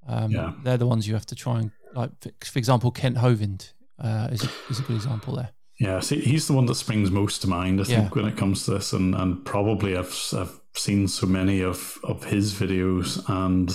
[0.07, 0.53] um, Yeah.
[0.63, 2.11] they're the ones you have to try and like
[2.45, 6.47] for, example Kent Hovind uh, is, a, is a good example there Yeah, see, he's
[6.47, 8.23] the one that springs most to mind, I think, Yeah.
[8.23, 12.25] when it comes to this, and, and probably I've I've seen so many of of
[12.25, 13.71] his videos and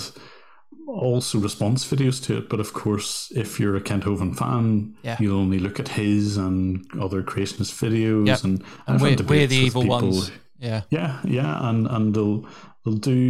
[0.86, 2.48] also response videos to it.
[2.48, 5.16] But of course, if you're a Kent Hovind fan, Yeah.
[5.20, 8.44] you'll only look at his and other creationist videos, Yep.
[8.44, 12.46] and and we're, we're the evil people- ones yeah Yeah, yeah, and and they'll
[12.84, 13.20] they'll do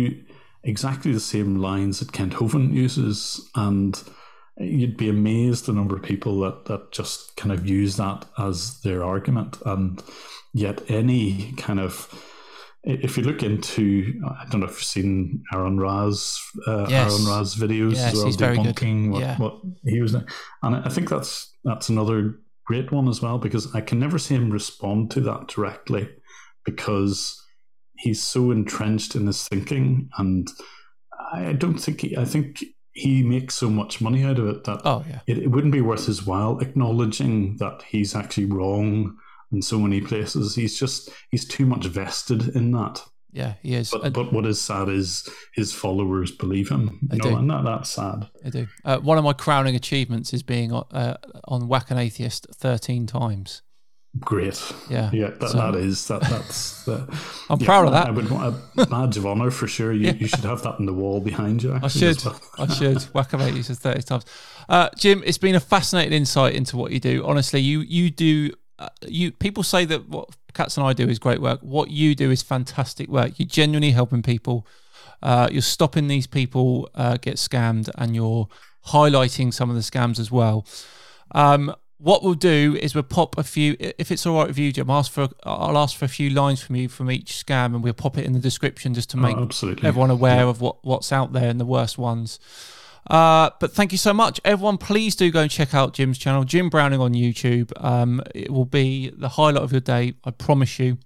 [0.62, 4.00] exactly the same lines that Kent Hovind uses, and
[4.58, 8.80] you'd be amazed the number of people that that just kind of use that as
[8.82, 10.02] their argument, and
[10.52, 12.26] yet any kind of
[12.82, 17.12] if you look into, I don't know if you've seen Aron Ra's, uh, Yes.
[17.12, 18.74] Aron Ra's videos Yes, as well, he's very good.
[18.74, 19.36] debunking what, Yeah.
[19.36, 20.26] what he was, and
[20.62, 24.50] I think that's that's another great one as well because I can never see him
[24.50, 26.08] respond to that directly
[26.64, 27.36] because
[28.00, 30.48] he's so entrenched in his thinking, and
[31.32, 34.80] I don't think he, I think he makes so much money out of it that
[34.84, 39.16] oh yeah it, it wouldn't be worth his while acknowledging that he's actually wrong
[39.52, 40.54] in so many places.
[40.54, 43.02] He's just he's too much vested in that.
[43.32, 46.98] yeah he is But Uh, but what is sad is his followers believe him.
[47.08, 47.30] They You do.
[47.30, 48.28] know, and that, that's sad.
[48.44, 48.66] I do.
[48.84, 53.06] Uh, one of my crowning achievements is being on- uh, on Whack an Atheist 13
[53.06, 53.62] times.
[54.18, 54.60] Great.
[54.88, 55.08] Yeah.
[55.12, 57.06] Yeah, that, So- that is that that's the,
[57.48, 58.08] I'm yeah, proud of that.
[58.08, 59.92] I would want a badge of honor for sure.
[59.92, 61.72] You, you should have that in the wall behind you.
[61.72, 62.24] I actually, should.
[62.24, 62.40] well.
[62.58, 63.02] I should.
[63.14, 64.24] Whack an Atheist 30 times.
[64.68, 67.24] Uh, Jim, it's been a fascinating insight into what you do.
[67.24, 68.50] Honestly, you you do.
[68.80, 71.60] Uh, you people say that what Cats and I do is great work.
[71.60, 73.38] What you do is fantastic work.
[73.38, 74.66] You're genuinely helping people.
[75.22, 78.48] Uh, you're stopping these people uh, get scammed, and you're
[78.86, 80.66] highlighting some of the scams as well.
[81.32, 83.76] Um, what we'll do is we'll pop a few.
[83.78, 85.28] If it's all right with you, Jim, ask for.
[85.44, 88.24] I'll ask for a few lines from you from each scam, and we'll pop it
[88.24, 89.48] in the description just to make Oh,
[89.82, 92.38] everyone aware of what, what's out there and the worst ones.
[93.08, 94.78] Uh, but thank you so much, everyone.
[94.78, 97.72] Please do go and check out Jim's channel, Jim Browning on YouTube.
[97.82, 100.98] Um, it will be the highlight of your day, I promise you.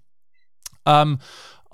[0.85, 1.19] Um,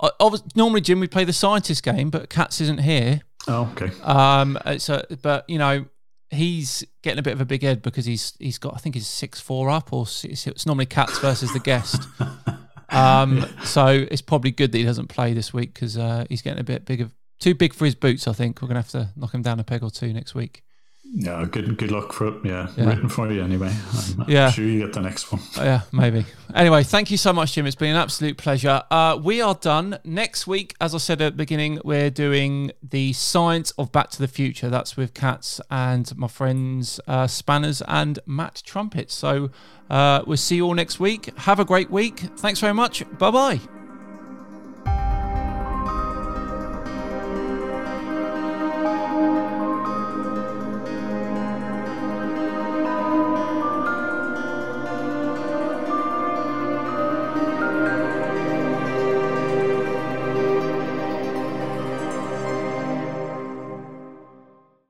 [0.00, 3.20] I, obviously, normally, Jim, we play the scientist game, but Katz isn't here.
[3.48, 3.90] Oh, okay.
[4.02, 4.78] Um, a,
[5.22, 5.86] but you know,
[6.32, 9.06] he's getting a bit of a big head because he's he's got I think he's
[9.06, 12.02] six four up or six, it's normally Cats versus the guest.
[12.92, 16.60] Um, so it's probably good that he doesn't play this week because uh, he's getting
[16.60, 18.28] a bit big of too big for his boots.
[18.28, 20.62] I think we're gonna have to knock him down a peg or two next week.
[21.14, 22.34] Yeah, good good luck for it.
[22.42, 22.86] Yeah, Yeah.
[22.86, 23.70] written for you anyway.
[24.18, 24.50] I'm, Yeah.
[24.50, 25.42] sure you get the next one.
[25.58, 26.24] Uh, yeah, maybe.
[26.54, 27.66] Anyway, thank you so much, Jim.
[27.66, 28.82] It's been an absolute pleasure.
[28.90, 29.98] Uh, we are done.
[30.04, 34.18] Next week, as I said at the beginning, we're doing the science of Back to
[34.20, 34.70] the Future.
[34.70, 39.10] That's with Cats and my friends uh, Spanners and Matt Trumpet.
[39.10, 39.50] So
[39.90, 41.30] uh, we'll see you all next week.
[41.40, 42.20] Have a great week.
[42.38, 43.04] Thanks very much.
[43.18, 43.81] Bye bye.